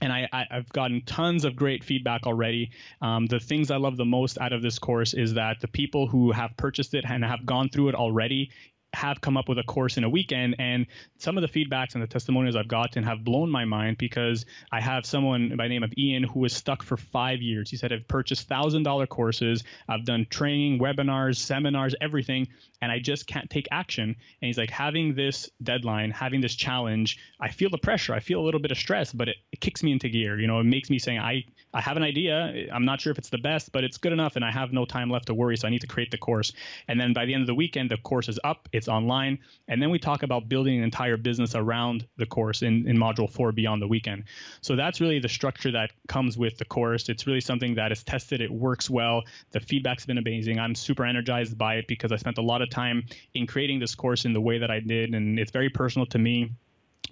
and 0.01 0.13
I, 0.13 0.47
have 0.51 0.69
gotten 0.71 1.03
tons 1.03 1.45
of 1.45 1.57
great 1.57 1.85
feedback 1.85 2.27
already. 2.27 2.71
Um, 3.01 3.27
the 3.27 3.41
things 3.41 3.71
I 3.71 3.77
love 3.77 3.97
the 3.97 4.05
most 4.05 4.39
out 4.39 4.53
of 4.53 4.63
this 4.63 4.79
course 4.79 5.15
is 5.15 5.35
that 5.35 5.61
the 5.61 5.69
people 5.69 6.07
who 6.07 6.33
have 6.33 6.57
purchased 6.57 6.95
it 6.95 7.05
and 7.09 7.25
have 7.25 7.47
gone 7.47 7.69
through 7.69 7.89
it 7.89 7.95
already 7.95 8.51
have 8.95 9.21
come 9.21 9.37
up 9.37 9.49
with 9.49 9.59
a 9.59 9.63
course 9.63 9.97
in 9.97 10.05
a 10.05 10.09
weekend. 10.09 10.57
And 10.59 10.87
some 11.19 11.37
of 11.37 11.43
the 11.43 11.49
feedbacks 11.49 11.95
and 11.95 12.03
the 12.03 12.07
testimonials 12.07 12.57
I've 12.57 12.69
gotten 12.69 13.03
have 13.05 13.25
blown 13.25 13.51
my 13.51 13.65
mind 13.65 13.99
because 13.99 14.47
I 14.73 14.81
have 14.81 15.05
someone 15.07 15.57
by 15.57 15.69
name 15.69 15.83
of 15.83 15.93
Ian 15.99 16.23
who 16.23 16.41
was 16.41 16.53
stuck 16.53 16.83
for 16.83 16.97
five 16.97 17.43
years. 17.43 17.71
He 17.71 17.77
said, 17.77 17.93
I've 17.93 18.09
purchased 18.09 18.49
thousand 18.49 18.85
dollar 18.85 19.07
courses, 19.07 19.65
I've 19.89 20.05
done 20.05 20.27
training, 20.29 20.79
webinars, 20.79 21.37
seminars, 21.37 21.95
everything, 22.01 22.49
and 22.85 22.93
I 22.93 22.99
just 22.99 23.27
can't 23.27 23.49
take 23.49 23.67
action. 23.71 24.05
And 24.05 24.47
he's 24.47 24.59
like, 24.59 24.69
having 24.69 25.15
this 25.15 25.51
deadline, 25.63 26.11
having 26.11 26.43
this 26.43 26.55
challenge, 26.55 27.19
I 27.41 27.49
feel 27.49 27.71
the 27.71 27.79
pressure. 27.79 28.13
I 28.13 28.21
feel 28.21 28.41
a 28.41 28.45
little 28.45 28.61
bit 28.61 28.71
of 28.73 28.77
stress, 28.77 29.11
but 29.11 29.31
it, 29.31 29.37
it 29.53 29.61
kicks 29.63 29.83
me 29.83 29.91
into 29.91 30.11
gear. 30.11 30.39
You 30.39 30.47
know, 30.47 30.61
it 30.61 30.65
makes 30.65 30.91
me 30.91 30.99
saying, 30.99 31.19
I, 31.19 31.47
I 31.73 31.81
have 31.81 31.97
an 31.97 32.03
idea. 32.03 32.67
I'm 32.71 32.85
not 32.85 33.01
sure 33.01 33.11
if 33.11 33.17
it's 33.17 33.31
the 33.31 33.39
best, 33.39 33.73
but 33.73 33.85
it's 33.85 33.97
good 33.97 34.13
enough, 34.13 34.37
and 34.37 34.45
I 34.45 34.51
have 34.51 34.71
no 34.71 34.85
time 34.85 35.09
left 35.09 35.29
to 35.29 35.35
worry. 35.35 35.57
So 35.57 35.67
I 35.67 35.71
need 35.71 35.81
to 35.81 35.87
create 35.87 36.11
the 36.11 36.19
course. 36.19 36.53
And 36.87 37.01
then 37.01 37.15
by 37.15 37.25
the 37.25 37.33
end 37.33 37.41
of 37.41 37.47
the 37.47 37.55
weekend, 37.55 37.91
the 37.91 37.97
course 37.97 38.29
is 38.29 38.39
up. 38.45 38.69
It's 38.71 38.87
online. 38.87 39.39
And 39.67 39.81
then 39.81 39.89
we 39.89 39.99
talk 39.99 40.23
about 40.23 40.51
building 40.51 40.77
an 40.77 40.85
entire 40.85 41.17
business 41.17 41.55
around 41.55 42.07
the 42.19 42.27
course 42.27 42.61
in, 42.61 42.87
in 42.87 42.99
module 42.99 43.31
four 43.31 43.51
beyond 43.51 43.81
the 43.81 43.89
weekend. 43.89 44.25
So 44.61 44.77
that's 44.77 45.01
really 45.01 45.21
the 45.21 45.31
structure 45.31 45.73
that 45.73 45.93
comes 46.07 46.37
with 46.37 46.59
the 46.59 46.67
course. 46.67 47.09
It's 47.09 47.27
really 47.27 47.41
something 47.41 47.77
that 47.77 47.93
is 47.93 48.05
tested. 48.05 48.43
It 48.43 48.51
works 48.51 48.91
well. 48.91 49.23
The 49.53 49.61
feedback's 49.61 50.05
been 50.05 50.19
amazing. 50.19 50.59
I'm 50.59 50.75
super 50.75 51.07
energized 51.07 51.57
by 51.57 51.77
it 51.77 51.89
because 51.89 52.13
I 52.13 52.17
spent 52.17 52.37
a 52.37 52.43
lot 52.43 52.61
of 52.61 52.69
time 52.75 53.05
in 53.35 53.47
creating 53.47 53.79
this 53.79 53.95
course 53.95 54.25
in 54.25 54.33
the 54.33 54.41
way 54.41 54.59
that 54.59 54.71
I 54.71 54.81
did. 54.81 55.15
And 55.15 55.39
it's 55.39 55.51
very 55.51 55.71
personal 55.71 56.07
to 56.07 56.19
me 56.19 56.51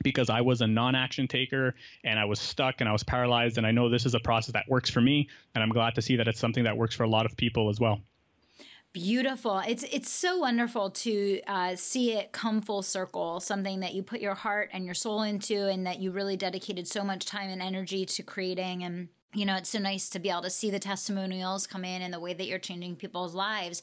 because 0.03 0.31
I 0.31 0.41
was 0.41 0.61
a 0.61 0.67
non 0.67 0.95
action 0.95 1.29
taker 1.29 1.75
and 2.05 2.19
I 2.19 2.25
was 2.25 2.41
stuck 2.41 2.81
and 2.81 2.89
I 2.89 2.93
was 2.93 3.03
paralyzed. 3.03 3.59
And 3.59 3.67
I 3.67 3.71
know 3.71 3.89
this 3.89 4.07
is 4.07 4.15
a 4.15 4.21
process 4.21 4.53
that 4.53 4.69
works 4.69 4.91
for 4.91 5.01
me. 5.01 5.29
And 5.55 5.63
I'm 5.63 5.71
glad 5.71 5.95
to 5.95 6.03
see 6.03 6.17
that 6.17 6.29
it's 6.29 6.41
something 6.41 6.65
that 6.65 6.77
works 6.77 6.95
for 6.95 7.05
a 7.05 7.09
lot 7.09 7.27
of 7.27 7.37
people 7.37 7.69
as 7.69 7.81
well. 7.81 8.01
Beautiful. 8.93 9.63
It's 9.67 9.85
it's 9.85 10.11
so 10.11 10.37
wonderful 10.37 10.91
to 10.91 11.41
uh, 11.47 11.77
see 11.77 12.13
it 12.13 12.33
come 12.33 12.61
full 12.61 12.83
circle. 12.83 13.41
Something 13.41 13.81
that 13.81 13.95
you 13.95 14.03
put 14.03 14.21
your 14.21 14.35
heart 14.35 14.69
and 14.75 14.85
your 14.85 14.93
soul 14.93 15.23
into, 15.23 15.67
and 15.67 15.87
that 15.87 16.01
you 16.01 16.11
really 16.11 16.37
dedicated 16.37 16.87
so 16.87 17.03
much 17.03 17.25
time 17.25 17.49
and 17.49 17.63
energy 17.63 18.05
to 18.05 18.23
creating. 18.23 18.85
And 18.85 19.09
you 19.35 19.47
know, 19.47 19.57
it's 19.57 19.71
so 19.71 19.79
nice 19.79 20.11
to 20.11 20.19
be 20.19 20.29
able 20.29 20.43
to 20.43 20.51
see 20.51 20.71
the 20.71 20.79
testimonials 20.79 21.67
come 21.67 21.85
in 21.85 22.03
and 22.03 22.13
the 22.13 22.21
way 22.21 22.35
that 22.35 22.47
you're 22.47 22.59
changing 22.59 22.97
people's 22.97 23.35
lives. 23.35 23.83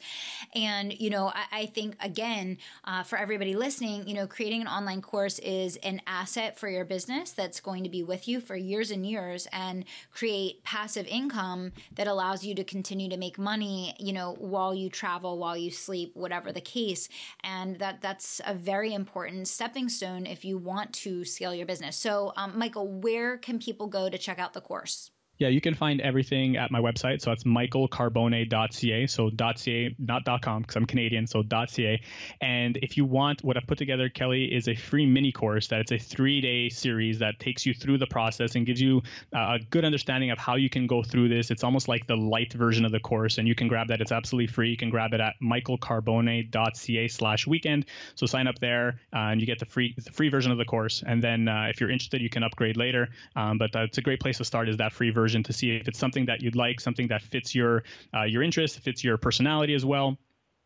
And, 0.53 0.93
you 0.99 1.09
know, 1.09 1.29
I, 1.29 1.62
I 1.62 1.65
think, 1.65 1.95
again, 2.01 2.57
uh, 2.83 3.01
for 3.03 3.17
everybody 3.17 3.55
listening, 3.55 4.07
you 4.07 4.13
know, 4.13 4.27
creating 4.27 4.62
an 4.62 4.67
online 4.67 5.01
course 5.01 5.39
is 5.39 5.75
an 5.77 6.01
asset 6.05 6.59
for 6.59 6.69
your 6.69 6.85
business 6.85 7.31
that's 7.31 7.59
going 7.59 7.83
to 7.83 7.89
be 7.89 8.03
with 8.03 8.27
you 8.27 8.39
for 8.41 8.55
years 8.55 8.91
and 8.91 9.05
years 9.05 9.47
and 9.51 9.85
create 10.12 10.63
passive 10.63 11.07
income 11.07 11.71
that 11.95 12.07
allows 12.07 12.43
you 12.43 12.53
to 12.53 12.63
continue 12.63 13.09
to 13.09 13.17
make 13.17 13.39
money, 13.39 13.95
you 13.97 14.13
know, 14.13 14.35
while 14.38 14.75
you 14.75 14.89
travel, 14.89 15.39
while 15.39 15.57
you 15.57 15.71
sleep, 15.71 16.12
whatever 16.15 16.51
the 16.51 16.62
case. 16.62 17.09
And 17.43 17.79
that 17.79 18.01
that's 18.01 18.39
a 18.45 18.53
very 18.53 18.93
important 18.93 19.47
stepping 19.47 19.89
stone 19.89 20.27
if 20.27 20.45
you 20.45 20.59
want 20.59 20.93
to 20.93 21.25
scale 21.25 21.55
your 21.55 21.65
business. 21.65 21.97
So, 21.97 22.33
um, 22.38 22.57
Michael, 22.57 22.88
where 22.88 23.38
can 23.38 23.57
people 23.57 23.88
go 23.88 24.09
to 24.09 24.17
check 24.17 24.38
out 24.38 24.53
the 24.53 24.62
course? 24.62 25.09
Yeah, 25.39 25.47
you 25.47 25.62
can 25.62 25.73
find 25.73 26.02
everything 26.02 26.58
at 26.58 26.69
my 26.69 26.82
website. 26.82 27.21
So 27.21 27.32
it's 27.32 27.45
michaelcarbone.ca. 27.45 29.08
So 29.08 29.32
.ca, 29.56 29.95
not 29.97 30.41
.com, 30.41 30.62
because 30.63 30.75
I'm 30.75 30.86
Canadian. 30.86 31.28
So 31.28 31.43
.ca. 31.43 32.02
And 32.41 32.75
if 32.82 32.97
you 32.97 33.06
want, 33.06 33.41
what 33.41 33.56
I've 33.56 33.65
put 33.65 33.78
together, 33.78 34.10
Kelly, 34.10 34.54
is 34.54 34.67
a 34.67 34.75
free 34.75 35.06
mini 35.06 35.32
course 35.32 35.67
that 35.69 35.80
it's 35.80 35.93
a 35.93 35.97
three-day 35.97 36.67
series 36.67 37.19
that 37.19 37.39
takes 37.39 37.65
you 37.65 37.73
through 37.73 37.99
the 37.99 38.08
process 38.08 38.56
and 38.56 38.65
gives 38.65 38.82
you 38.82 39.02
uh, 39.34 39.56
a 39.56 39.60
good 39.69 39.86
understanding 39.86 40.30
of 40.30 40.38
how 40.38 40.56
you 40.56 40.69
can 40.69 40.88
go 40.88 41.04
through 41.04 41.30
this. 41.30 41.52
It's 41.52 41.63
almost 41.63 41.88
like 41.88 42.06
the 42.06 42.17
light 42.17 42.52
version 42.52 42.84
of 42.84 42.91
the 42.91 42.99
course, 42.99 43.38
and 43.38 43.47
you 43.47 43.56
can 43.56 43.69
grab 43.69 43.88
that. 43.88 44.02
It's 44.02 44.12
absolutely 44.12 44.47
free. 44.47 44.71
You 44.71 44.78
can 44.78 44.89
grab 44.89 45.13
it 45.13 45.21
at 45.21 45.36
michaelcarbone.ca 45.41 47.08
slash 47.08 47.47
weekend. 47.47 47.86
So 48.15 48.25
sign 48.25 48.47
up 48.47 48.60
there, 48.60 48.99
uh, 49.13 49.32
and 49.32 49.39
you 49.39 49.47
get 49.47 49.60
the 49.60 49.65
free 49.65 49.95
the 49.97 50.12
free 50.12 50.28
version 50.28 50.52
of 50.52 50.58
the 50.58 50.65
course. 50.65 51.02
And 51.08 51.23
then 51.23 51.47
uh, 51.47 51.67
if 51.69 51.80
you're 51.80 51.89
interested, 51.89 52.21
you 52.21 52.30
can 52.30 52.43
upgrade 52.43 52.75
later. 52.75 53.08
Um, 53.38 53.58
but 53.58 53.69
it's 53.73 53.97
a 53.97 54.02
great 54.02 54.19
place 54.19 54.39
to 54.39 54.43
start 54.43 54.67
is 54.67 54.75
that 54.78 54.91
free 54.91 55.12
version 55.12 55.28
version 55.29 55.43
to 55.43 55.53
see 55.53 55.71
if 55.75 55.87
it's 55.87 55.99
something 55.99 56.25
that 56.25 56.41
you'd 56.41 56.55
like, 56.55 56.79
something 56.79 57.07
that 57.09 57.21
fits 57.21 57.53
your 57.53 57.83
uh, 58.15 58.23
your 58.23 58.41
interest, 58.43 58.79
fits 58.79 59.03
your 59.03 59.17
personality 59.17 59.75
as 59.75 59.85
well 59.85 60.17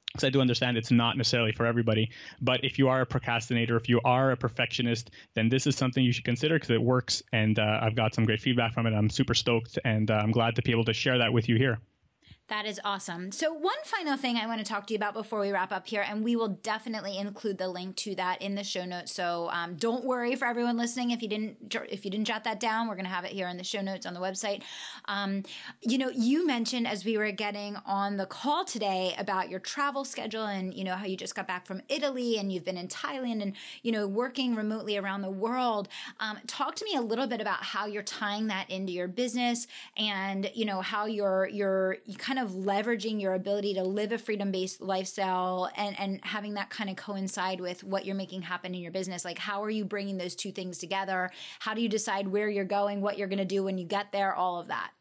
because 0.08 0.26
I 0.26 0.30
do 0.30 0.42
understand 0.42 0.78
it's 0.78 0.92
not 0.92 1.18
necessarily 1.18 1.54
for 1.54 1.66
everybody. 1.66 2.12
But 2.40 2.64
if 2.64 2.78
you 2.78 2.90
are 2.90 3.02
a 3.02 3.06
procrastinator, 3.06 3.76
if 3.78 3.90
you 3.90 4.00
are 4.06 4.32
a 4.32 4.38
perfectionist, 4.38 5.10
then 5.34 5.50
this 5.50 5.66
is 5.66 5.76
something 5.76 6.04
you 6.04 6.12
should 6.12 6.24
consider 6.24 6.56
because 6.56 6.70
it 6.70 6.82
works. 6.82 7.24
And 7.34 7.58
uh, 7.58 7.80
I've 7.82 7.96
got 7.96 8.14
some 8.14 8.24
great 8.24 8.40
feedback 8.40 8.74
from 8.74 8.86
it. 8.86 8.94
I'm 8.94 9.10
super 9.10 9.34
stoked, 9.34 9.80
and 9.84 10.12
uh, 10.12 10.14
I'm 10.14 10.32
glad 10.32 10.56
to 10.58 10.62
be 10.62 10.72
able 10.72 10.86
to 10.86 10.94
share 10.94 11.18
that 11.18 11.34
with 11.34 11.50
you 11.50 11.58
here. 11.58 11.80
That 12.50 12.66
is 12.66 12.78
awesome. 12.84 13.32
So, 13.32 13.54
one 13.54 13.74
final 13.86 14.18
thing 14.18 14.36
I 14.36 14.48
want 14.48 14.60
to 14.60 14.66
talk 14.66 14.86
to 14.88 14.94
you 14.94 14.98
about 14.98 15.14
before 15.14 15.40
we 15.40 15.52
wrap 15.52 15.72
up 15.72 15.88
here, 15.88 16.06
and 16.06 16.26
we 16.26 16.36
will 16.36 16.50
definitely 16.50 17.18
include 17.18 17.58
the 17.58 17.70
link 17.70 17.96
to 17.98 18.16
that 18.16 18.42
in 18.42 18.56
the 18.56 18.66
show 18.66 18.84
notes. 18.84 19.14
So, 19.14 19.50
um, 19.54 19.76
don't 19.76 20.04
worry 20.04 20.36
for 20.36 20.46
everyone 20.46 20.76
listening 20.76 21.12
if 21.12 21.22
you 21.22 21.30
didn't 21.30 21.74
if 21.90 22.04
you 22.04 22.12
didn't 22.12 22.28
jot 22.28 22.44
that 22.44 22.60
down. 22.60 22.90
We're 22.90 22.96
going 22.96 23.06
to 23.06 23.12
have 23.12 23.24
it 23.24 23.32
here 23.32 23.48
in 23.48 23.56
the 23.56 23.64
show 23.64 23.82
notes 23.82 24.06
on 24.06 24.14
the 24.14 24.20
website. 24.20 24.62
Um, 25.06 25.44
you 25.82 25.98
know, 25.98 26.10
you 26.10 26.46
mentioned 26.46 26.86
as 26.86 27.06
we 27.06 27.18
were 27.18 27.32
getting 27.32 27.78
on 27.86 28.18
the 28.18 28.26
call 28.26 28.66
today 28.66 29.16
about 29.18 29.50
your 29.50 29.62
travel 29.62 30.04
schedule, 30.04 30.46
and 30.46 30.74
you 30.74 30.84
know 30.84 30.96
how 30.96 31.06
you 31.06 31.16
just 31.16 31.36
got 31.36 31.48
back 31.48 31.66
from 31.66 31.82
Italy 31.88 32.40
and 32.40 32.52
you've 32.52 32.66
been 32.66 32.78
in 32.78 32.90
Thailand, 32.90 33.42
and 33.42 33.54
you 33.84 33.94
know 33.94 34.06
working 34.06 34.54
remotely 34.54 34.98
around 34.98 35.22
the 35.22 35.32
world. 35.32 35.88
Um, 36.20 36.40
talk 36.46 36.76
to 36.76 36.84
me 36.84 36.96
a 36.96 37.02
little 37.02 37.26
bit 37.26 37.40
about 37.40 37.64
how 37.64 37.86
you're 37.86 38.04
tying 38.04 38.48
that 38.48 38.70
into 38.70 38.92
your 38.92 39.08
business, 39.08 39.66
and 39.96 40.52
you 40.54 40.66
know 40.66 40.82
how 40.82 41.06
you're 41.06 41.48
you're 41.48 42.00
you 42.06 42.18
kind 42.18 42.33
of 42.40 42.52
leveraging 42.52 43.22
your 43.22 43.34
ability 43.34 43.74
to 43.76 43.84
live 43.84 44.12
a 44.12 44.18
freedom 44.18 44.52
based 44.52 44.82
lifestyle 44.82 45.70
and, 45.76 46.00
and 46.00 46.20
having 46.24 46.56
that 46.56 46.70
kind 46.70 46.90
of 46.90 46.96
coincide 46.96 47.60
with 47.60 47.84
what 47.84 48.06
you're 48.06 48.16
making 48.16 48.42
happen 48.42 48.74
in 48.74 48.82
your 48.82 48.92
business. 48.92 49.26
Like, 49.26 49.40
how 49.40 49.64
are 49.64 49.70
you 49.70 49.86
bringing 49.86 50.18
those 50.18 50.36
two 50.36 50.52
things 50.52 50.78
together? 50.78 51.32
How 51.60 51.74
do 51.74 51.82
you 51.82 51.90
decide 51.90 52.28
where 52.28 52.50
you're 52.50 52.66
going, 52.66 53.02
what 53.02 53.18
you're 53.18 53.28
going 53.28 53.40
to 53.40 53.46
do 53.46 53.64
when 53.64 53.78
you 53.78 53.86
get 53.86 54.12
there, 54.12 54.34
all 54.34 54.60
of 54.60 54.68
that? 54.68 54.92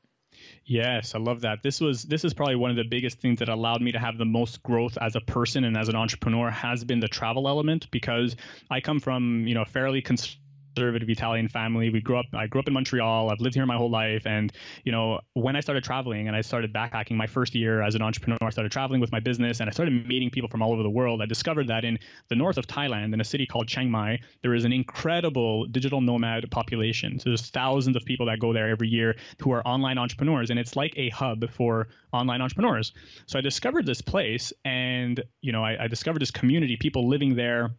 Yes, 0.64 1.14
I 1.14 1.18
love 1.18 1.42
that. 1.42 1.62
This 1.62 1.80
was 1.80 2.04
this 2.04 2.24
is 2.24 2.34
probably 2.34 2.56
one 2.56 2.70
of 2.70 2.76
the 2.76 2.84
biggest 2.84 3.20
things 3.20 3.40
that 3.40 3.48
allowed 3.48 3.82
me 3.82 3.92
to 3.92 3.98
have 3.98 4.16
the 4.16 4.24
most 4.24 4.62
growth 4.62 4.96
as 5.00 5.16
a 5.16 5.20
person 5.20 5.64
and 5.64 5.76
as 5.76 5.88
an 5.88 5.96
entrepreneur 5.96 6.50
has 6.50 6.84
been 6.84 7.00
the 7.00 7.08
travel 7.08 7.48
element 7.48 7.90
because 7.90 8.36
I 8.70 8.80
come 8.80 9.00
from, 9.00 9.46
you 9.46 9.54
know, 9.54 9.64
fairly 9.64 10.02
cons- 10.02 10.36
conservative 10.74 11.08
Italian 11.08 11.48
family. 11.48 11.90
We 11.90 12.00
grew 12.00 12.18
up. 12.18 12.26
I 12.32 12.46
grew 12.46 12.60
up 12.60 12.68
in 12.68 12.74
Montreal. 12.74 13.30
I've 13.30 13.40
lived 13.40 13.54
here 13.54 13.66
my 13.66 13.76
whole 13.76 13.90
life, 13.90 14.26
and 14.26 14.52
you 14.84 14.92
know, 14.92 15.20
when 15.34 15.56
I 15.56 15.60
started 15.60 15.84
traveling 15.84 16.28
and 16.28 16.36
I 16.36 16.40
started 16.40 16.72
backpacking, 16.72 17.16
my 17.16 17.26
first 17.26 17.54
year 17.54 17.82
as 17.82 17.94
an 17.94 18.02
entrepreneur, 18.02 18.38
I 18.42 18.50
started 18.50 18.72
traveling 18.72 19.00
with 19.00 19.12
my 19.12 19.20
business, 19.20 19.60
and 19.60 19.68
I 19.68 19.72
started 19.72 20.06
meeting 20.06 20.30
people 20.30 20.48
from 20.48 20.62
all 20.62 20.72
over 20.72 20.82
the 20.82 20.90
world. 20.90 21.22
I 21.22 21.26
discovered 21.26 21.68
that 21.68 21.84
in 21.84 21.98
the 22.28 22.36
north 22.36 22.58
of 22.58 22.66
Thailand, 22.66 23.12
in 23.12 23.20
a 23.20 23.24
city 23.24 23.46
called 23.46 23.68
Chiang 23.68 23.90
Mai, 23.90 24.18
there 24.42 24.54
is 24.54 24.64
an 24.64 24.72
incredible 24.72 25.66
digital 25.66 26.00
nomad 26.00 26.50
population. 26.50 27.18
So 27.18 27.30
there's 27.30 27.50
thousands 27.50 27.96
of 27.96 28.04
people 28.04 28.26
that 28.26 28.38
go 28.38 28.52
there 28.52 28.68
every 28.68 28.88
year 28.88 29.16
who 29.40 29.52
are 29.52 29.66
online 29.66 29.98
entrepreneurs, 29.98 30.50
and 30.50 30.58
it's 30.58 30.76
like 30.76 30.94
a 30.96 31.10
hub 31.10 31.50
for 31.50 31.88
online 32.12 32.40
entrepreneurs. 32.40 32.92
So 33.26 33.38
I 33.38 33.42
discovered 33.42 33.86
this 33.86 34.00
place, 34.00 34.52
and 34.64 35.22
you 35.40 35.52
know, 35.52 35.64
I, 35.64 35.84
I 35.84 35.88
discovered 35.88 36.20
this 36.20 36.30
community, 36.30 36.76
people 36.76 37.08
living 37.08 37.34
there 37.34 37.70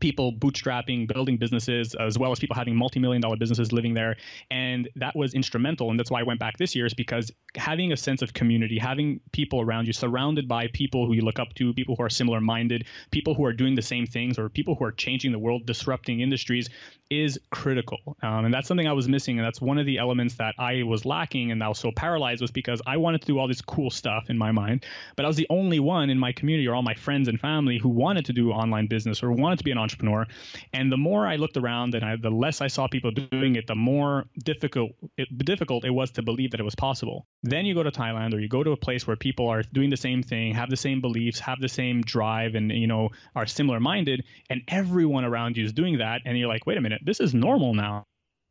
people 0.00 0.32
bootstrapping, 0.32 1.06
building 1.06 1.36
businesses, 1.36 1.94
as 1.94 2.18
well 2.18 2.32
as 2.32 2.38
people 2.38 2.56
having 2.56 2.76
multi-million 2.76 3.20
dollar 3.20 3.36
businesses 3.36 3.72
living 3.72 3.94
there. 3.94 4.16
And 4.50 4.88
that 4.96 5.16
was 5.16 5.34
instrumental. 5.34 5.90
And 5.90 5.98
that's 5.98 6.10
why 6.10 6.20
I 6.20 6.24
went 6.24 6.40
back 6.40 6.56
this 6.58 6.74
year 6.74 6.86
is 6.86 6.94
because 6.94 7.30
having 7.56 7.92
a 7.92 7.96
sense 7.96 8.22
of 8.22 8.32
community, 8.32 8.78
having 8.78 9.20
people 9.32 9.60
around 9.60 9.86
you, 9.86 9.92
surrounded 9.92 10.48
by 10.48 10.68
people 10.68 11.06
who 11.06 11.14
you 11.14 11.22
look 11.22 11.38
up 11.38 11.54
to, 11.54 11.72
people 11.74 11.96
who 11.96 12.02
are 12.02 12.10
similar 12.10 12.40
minded, 12.40 12.86
people 13.10 13.34
who 13.34 13.44
are 13.44 13.52
doing 13.52 13.74
the 13.74 13.82
same 13.82 14.06
things, 14.06 14.38
or 14.38 14.48
people 14.48 14.74
who 14.74 14.84
are 14.84 14.92
changing 14.92 15.32
the 15.32 15.38
world, 15.38 15.66
disrupting 15.66 16.20
industries 16.20 16.68
is 17.10 17.38
critical. 17.50 17.98
Um, 18.22 18.46
and 18.46 18.54
that's 18.54 18.66
something 18.66 18.86
I 18.86 18.92
was 18.92 19.08
missing. 19.08 19.38
And 19.38 19.46
that's 19.46 19.60
one 19.60 19.78
of 19.78 19.86
the 19.86 19.98
elements 19.98 20.34
that 20.36 20.54
I 20.58 20.82
was 20.82 21.04
lacking 21.04 21.50
and 21.50 21.62
I 21.62 21.68
was 21.68 21.78
so 21.78 21.90
paralyzed 21.94 22.40
was 22.40 22.50
because 22.50 22.80
I 22.86 22.96
wanted 22.96 23.20
to 23.22 23.26
do 23.26 23.38
all 23.38 23.48
this 23.48 23.60
cool 23.60 23.90
stuff 23.90 24.30
in 24.30 24.38
my 24.38 24.52
mind, 24.52 24.84
but 25.16 25.24
I 25.24 25.28
was 25.28 25.36
the 25.36 25.46
only 25.50 25.80
one 25.80 26.10
in 26.10 26.18
my 26.18 26.32
community 26.32 26.66
or 26.66 26.74
all 26.74 26.82
my 26.82 26.94
friends 26.94 27.28
and 27.28 27.38
family 27.38 27.78
who 27.78 27.88
wanted 27.88 28.24
to 28.26 28.32
do 28.32 28.50
online 28.52 28.86
business 28.86 29.22
or 29.22 29.32
wanted 29.32 29.58
to 29.58 29.64
be 29.64 29.70
an 29.70 29.78
entrepreneur. 29.84 30.26
And 30.72 30.90
the 30.90 30.96
more 30.96 31.26
I 31.26 31.36
looked 31.36 31.56
around 31.56 31.94
and 31.94 32.04
I, 32.04 32.16
the 32.16 32.30
less 32.30 32.60
I 32.60 32.66
saw 32.66 32.88
people 32.88 33.12
doing 33.12 33.56
it, 33.56 33.66
the 33.66 33.76
more 33.76 34.24
difficult 34.42 34.92
it, 35.16 35.28
difficult 35.38 35.84
it 35.84 35.90
was 35.90 36.10
to 36.12 36.22
believe 36.22 36.50
that 36.50 36.60
it 36.60 36.64
was 36.64 36.74
possible. 36.74 37.26
Then 37.42 37.66
you 37.66 37.74
go 37.74 37.82
to 37.84 37.90
Thailand 37.90 38.34
or 38.34 38.40
you 38.40 38.48
go 38.48 38.64
to 38.64 38.72
a 38.72 38.76
place 38.76 39.06
where 39.06 39.16
people 39.16 39.48
are 39.48 39.62
doing 39.62 39.90
the 39.90 39.96
same 39.96 40.22
thing, 40.22 40.54
have 40.54 40.70
the 40.70 40.76
same 40.76 41.00
beliefs, 41.00 41.38
have 41.40 41.60
the 41.60 41.68
same 41.68 42.02
drive, 42.02 42.54
and 42.54 42.72
you 42.72 42.86
know 42.86 43.10
are 43.36 43.46
similar 43.46 43.80
minded, 43.80 44.24
and 44.50 44.62
everyone 44.68 45.24
around 45.24 45.56
you 45.56 45.64
is 45.64 45.72
doing 45.72 45.98
that, 45.98 46.22
and 46.24 46.36
you're 46.38 46.48
like, 46.48 46.66
wait 46.66 46.78
a 46.78 46.80
minute, 46.80 47.02
this 47.04 47.20
is 47.20 47.34
normal 47.34 47.74
now. 47.74 48.04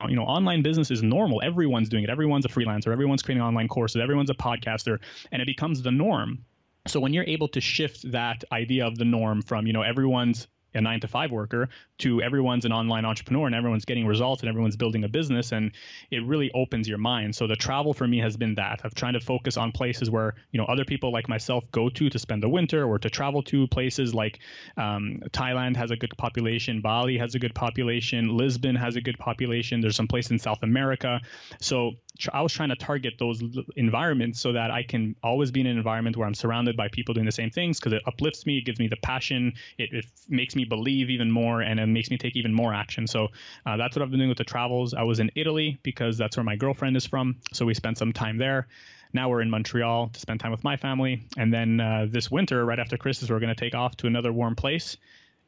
You 0.07 0.15
know 0.15 0.23
online 0.23 0.63
business 0.63 0.91
is 0.91 1.01
normal. 1.01 1.41
Everyone's 1.41 1.89
doing 1.89 2.03
it. 2.03 2.09
Everyone's 2.09 2.45
a 2.45 2.49
freelancer. 2.49 2.91
Everyone's 2.91 3.21
creating 3.21 3.43
online 3.43 3.67
courses. 3.67 4.01
Everyone's 4.01 4.29
a 4.29 4.33
podcaster. 4.33 4.99
And 5.31 5.41
it 5.41 5.45
becomes 5.45 5.81
the 5.81 5.91
norm. 5.91 6.45
So 6.87 6.99
when 6.99 7.13
you're 7.13 7.23
able 7.23 7.47
to 7.49 7.61
shift 7.61 8.11
that 8.11 8.43
idea 8.51 8.85
of 8.85 8.97
the 8.97 9.05
norm 9.05 9.41
from 9.41 9.67
you 9.67 9.73
know 9.73 9.83
everyone's 9.83 10.47
a 10.73 10.81
nine 10.81 10.99
to 11.01 11.07
five 11.07 11.31
worker 11.31 11.69
to 11.99 12.21
everyone's 12.21 12.65
an 12.65 12.71
online 12.71 13.05
entrepreneur 13.05 13.45
and 13.45 13.55
everyone's 13.55 13.85
getting 13.85 14.05
results 14.05 14.41
and 14.41 14.49
everyone's 14.49 14.75
building 14.75 15.03
a 15.03 15.07
business. 15.07 15.51
And 15.51 15.71
it 16.11 16.25
really 16.25 16.51
opens 16.53 16.87
your 16.87 16.97
mind. 16.97 17.35
So 17.35 17.47
the 17.47 17.55
travel 17.55 17.93
for 17.93 18.07
me 18.07 18.19
has 18.19 18.37
been 18.37 18.55
that 18.55 18.83
of 18.85 18.93
trying 18.95 19.13
to 19.13 19.19
focus 19.19 19.57
on 19.57 19.71
places 19.71 20.09
where 20.09 20.35
you 20.51 20.59
know 20.59 20.65
other 20.65 20.85
people 20.85 21.11
like 21.11 21.29
myself 21.29 21.63
go 21.71 21.89
to 21.89 22.09
to 22.09 22.19
spend 22.19 22.43
the 22.43 22.49
winter 22.49 22.85
or 22.85 22.99
to 22.99 23.09
travel 23.09 23.41
to 23.43 23.67
places 23.67 24.13
like 24.13 24.39
um, 24.77 25.19
thailand 25.31 25.75
has 25.75 25.91
a 25.91 25.95
good 25.95 26.15
population 26.17 26.81
bali 26.81 27.17
has 27.17 27.35
a 27.35 27.39
good 27.39 27.55
population 27.55 28.35
lisbon 28.35 28.75
has 28.75 28.95
a 28.95 29.01
good 29.01 29.17
population. 29.17 29.81
There's 29.81 29.95
some 29.95 30.07
place 30.07 30.31
in 30.31 30.39
south 30.39 30.63
america. 30.63 31.21
So 31.59 31.93
I 32.31 32.41
was 32.41 32.53
trying 32.53 32.69
to 32.69 32.75
target 32.75 33.15
those 33.17 33.41
environments 33.75 34.39
so 34.39 34.53
that 34.53 34.69
I 34.69 34.83
can 34.83 35.15
always 35.23 35.51
be 35.51 35.61
in 35.61 35.67
an 35.67 35.77
environment 35.77 36.15
where 36.15 36.27
I'm 36.27 36.35
surrounded 36.35 36.77
by 36.77 36.87
people 36.89 37.13
doing 37.13 37.25
the 37.25 37.31
same 37.31 37.49
things 37.49 37.79
because 37.79 37.93
it 37.93 38.03
uplifts 38.05 38.45
me, 38.45 38.59
it 38.59 38.65
gives 38.65 38.79
me 38.79 38.87
the 38.87 38.97
passion, 38.97 39.53
it, 39.77 39.89
it, 39.91 40.05
makes 40.29 40.55
me 40.55 40.62
believe 40.65 41.09
even 41.09 41.31
more, 41.31 41.61
and 41.61 41.79
it 41.79 41.87
makes 41.87 42.09
me 42.09 42.17
take 42.17 42.35
even 42.35 42.53
more 42.53 42.73
action. 42.73 43.07
So 43.07 43.29
uh, 43.65 43.77
that's 43.77 43.95
what 43.95 44.03
I've 44.03 44.09
been 44.09 44.19
doing 44.19 44.29
with 44.29 44.37
the 44.37 44.43
travels. 44.43 44.93
I 44.93 45.03
was 45.03 45.19
in 45.19 45.31
Italy 45.35 45.79
because 45.83 46.17
that's 46.17 46.37
where 46.37 46.43
my 46.43 46.55
girlfriend 46.55 46.97
is 46.97 47.05
from, 47.05 47.37
so 47.51 47.65
we 47.65 47.73
spent 47.73 47.97
some 47.97 48.13
time 48.13 48.37
there. 48.37 48.67
Now 49.13 49.29
we're 49.29 49.41
in 49.41 49.49
Montreal 49.49 50.09
to 50.09 50.19
spend 50.19 50.39
time 50.39 50.51
with 50.51 50.63
my 50.63 50.77
family, 50.77 51.27
and 51.37 51.53
then 51.53 51.79
uh, 51.79 52.07
this 52.09 52.31
winter, 52.31 52.65
right 52.65 52.79
after 52.79 52.97
Christmas, 52.97 53.29
we're 53.29 53.39
going 53.39 53.55
to 53.55 53.59
take 53.59 53.75
off 53.75 53.95
to 53.97 54.07
another 54.07 54.33
warm 54.33 54.55
place. 54.55 54.97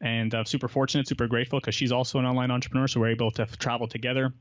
And 0.02 0.36
uh, 0.36 0.44
super 0.44 0.68
fortunate, 0.68 1.08
super 1.08 1.26
grateful 1.28 1.60
because 1.60 1.74
she's 1.74 1.92
also 1.92 2.20
an 2.20 2.26
online 2.26 2.52
entrepreneur, 2.52 2.88
so 2.88 3.00
we're 3.00 3.10
able 3.10 3.32
to 3.32 3.46
travel 3.46 3.88
together 3.88 4.34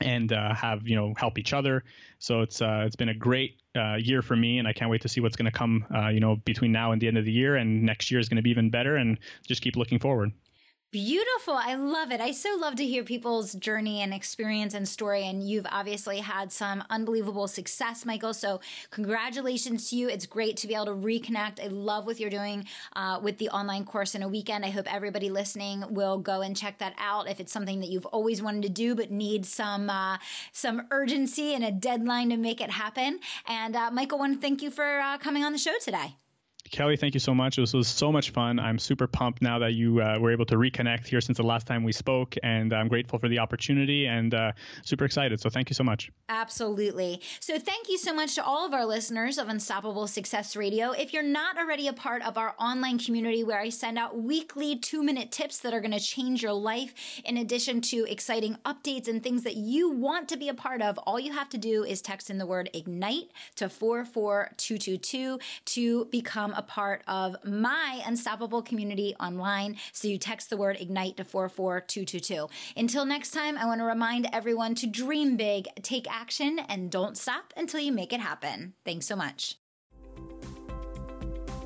and 0.00 0.32
uh, 0.32 0.54
have 0.54 0.86
you 0.86 0.96
know 0.96 1.14
help 1.16 1.38
each 1.38 1.52
other. 1.52 1.84
So 2.18 2.42
it's 2.42 2.60
uh, 2.60 2.84
it's 2.86 2.96
been 2.96 3.08
a 3.08 3.14
great 3.14 3.60
uh, 3.76 3.96
year 3.96 4.22
for 4.22 4.36
me, 4.36 4.58
and 4.58 4.66
I 4.66 4.72
can't 4.72 4.90
wait 4.90 5.02
to 5.02 5.08
see 5.08 5.20
what's 5.20 5.36
going 5.36 5.50
to 5.50 5.56
come. 5.56 5.86
Uh, 5.94 6.08
you 6.08 6.20
know, 6.20 6.36
between 6.36 6.72
now 6.72 6.92
and 6.92 7.00
the 7.00 7.08
end 7.08 7.18
of 7.18 7.24
the 7.24 7.32
year, 7.32 7.56
and 7.56 7.82
next 7.82 8.10
year 8.10 8.20
is 8.20 8.28
going 8.28 8.36
to 8.36 8.42
be 8.42 8.50
even 8.50 8.70
better, 8.70 8.96
and 8.96 9.18
just 9.46 9.62
keep 9.62 9.76
looking 9.76 9.98
forward. 9.98 10.32
Beautiful. 10.90 11.52
I 11.52 11.74
love 11.74 12.12
it. 12.12 12.22
I 12.22 12.32
so 12.32 12.56
love 12.58 12.76
to 12.76 12.86
hear 12.86 13.04
people's 13.04 13.52
journey 13.52 14.00
and 14.00 14.14
experience 14.14 14.72
and 14.72 14.88
story. 14.88 15.26
And 15.26 15.46
you've 15.46 15.66
obviously 15.70 16.20
had 16.20 16.50
some 16.50 16.82
unbelievable 16.88 17.46
success, 17.46 18.06
Michael. 18.06 18.32
So, 18.32 18.60
congratulations 18.90 19.90
to 19.90 19.96
you. 19.96 20.08
It's 20.08 20.24
great 20.24 20.56
to 20.56 20.66
be 20.66 20.74
able 20.74 20.86
to 20.86 20.92
reconnect. 20.92 21.62
I 21.62 21.66
love 21.66 22.06
what 22.06 22.18
you're 22.18 22.30
doing 22.30 22.64
uh, 22.96 23.20
with 23.22 23.36
the 23.36 23.50
online 23.50 23.84
course 23.84 24.14
in 24.14 24.22
a 24.22 24.28
weekend. 24.28 24.64
I 24.64 24.70
hope 24.70 24.90
everybody 24.90 25.28
listening 25.28 25.84
will 25.90 26.16
go 26.16 26.40
and 26.40 26.56
check 26.56 26.78
that 26.78 26.94
out 26.96 27.28
if 27.28 27.38
it's 27.38 27.52
something 27.52 27.80
that 27.80 27.90
you've 27.90 28.06
always 28.06 28.40
wanted 28.40 28.62
to 28.62 28.70
do 28.70 28.94
but 28.94 29.10
need 29.10 29.44
some 29.44 29.90
uh, 29.90 30.16
some 30.52 30.86
urgency 30.90 31.52
and 31.52 31.62
a 31.62 31.70
deadline 31.70 32.30
to 32.30 32.38
make 32.38 32.62
it 32.62 32.70
happen. 32.70 33.20
And 33.46 33.76
uh, 33.76 33.90
Michael, 33.90 34.16
I 34.16 34.20
want 34.20 34.34
to 34.36 34.40
thank 34.40 34.62
you 34.62 34.70
for 34.70 35.00
uh, 35.00 35.18
coming 35.18 35.44
on 35.44 35.52
the 35.52 35.58
show 35.58 35.74
today. 35.82 36.16
Kelly, 36.70 36.96
thank 36.96 37.14
you 37.14 37.20
so 37.20 37.34
much. 37.34 37.56
This 37.56 37.72
was 37.72 37.88
so 37.88 38.12
much 38.12 38.30
fun. 38.30 38.58
I'm 38.58 38.78
super 38.78 39.06
pumped 39.06 39.42
now 39.42 39.58
that 39.60 39.72
you 39.72 40.00
uh, 40.00 40.18
were 40.18 40.30
able 40.30 40.46
to 40.46 40.56
reconnect 40.56 41.06
here 41.06 41.20
since 41.20 41.38
the 41.38 41.44
last 41.44 41.66
time 41.66 41.84
we 41.84 41.92
spoke, 41.92 42.34
and 42.42 42.72
I'm 42.72 42.88
grateful 42.88 43.18
for 43.18 43.28
the 43.28 43.38
opportunity 43.38 44.06
and 44.06 44.34
uh, 44.34 44.52
super 44.84 45.04
excited. 45.04 45.40
So 45.40 45.50
thank 45.50 45.70
you 45.70 45.74
so 45.74 45.84
much. 45.84 46.10
Absolutely. 46.28 47.20
So 47.40 47.58
thank 47.58 47.88
you 47.88 47.98
so 47.98 48.12
much 48.12 48.34
to 48.34 48.44
all 48.44 48.66
of 48.66 48.74
our 48.74 48.84
listeners 48.84 49.38
of 49.38 49.48
Unstoppable 49.48 50.06
Success 50.06 50.56
Radio. 50.56 50.92
If 50.92 51.12
you're 51.12 51.22
not 51.22 51.56
already 51.58 51.88
a 51.88 51.92
part 51.92 52.22
of 52.22 52.36
our 52.36 52.54
online 52.58 52.98
community 52.98 53.42
where 53.44 53.58
I 53.58 53.70
send 53.70 53.98
out 53.98 54.18
weekly 54.20 54.76
two 54.76 55.02
minute 55.02 55.32
tips 55.32 55.58
that 55.60 55.72
are 55.72 55.80
going 55.80 55.92
to 55.92 56.00
change 56.00 56.42
your 56.42 56.52
life, 56.52 56.94
in 57.24 57.36
addition 57.36 57.80
to 57.82 58.04
exciting 58.10 58.56
updates 58.64 59.08
and 59.08 59.22
things 59.22 59.42
that 59.44 59.56
you 59.56 59.90
want 59.90 60.28
to 60.28 60.36
be 60.36 60.48
a 60.48 60.54
part 60.54 60.82
of, 60.82 60.98
all 60.98 61.18
you 61.18 61.32
have 61.32 61.48
to 61.50 61.58
do 61.58 61.84
is 61.84 62.02
text 62.02 62.30
in 62.30 62.38
the 62.38 62.46
word 62.46 62.70
ignite 62.74 63.30
to 63.56 63.68
44222 63.68 65.38
to 65.66 66.04
become 66.06 66.52
a 66.58 66.62
part 66.62 67.02
of 67.06 67.36
my 67.44 68.02
Unstoppable 68.04 68.62
community 68.62 69.14
online. 69.20 69.76
So 69.92 70.08
you 70.08 70.18
text 70.18 70.50
the 70.50 70.56
word 70.56 70.76
ignite 70.80 71.16
to 71.16 71.24
44222. 71.24 72.48
Until 72.76 73.06
next 73.06 73.30
time, 73.30 73.56
I 73.56 73.64
want 73.64 73.80
to 73.80 73.84
remind 73.84 74.28
everyone 74.32 74.74
to 74.76 74.86
dream 74.86 75.36
big, 75.36 75.68
take 75.82 76.10
action, 76.10 76.58
and 76.68 76.90
don't 76.90 77.16
stop 77.16 77.54
until 77.56 77.80
you 77.80 77.92
make 77.92 78.12
it 78.12 78.20
happen. 78.20 78.74
Thanks 78.84 79.06
so 79.06 79.16
much. 79.16 79.56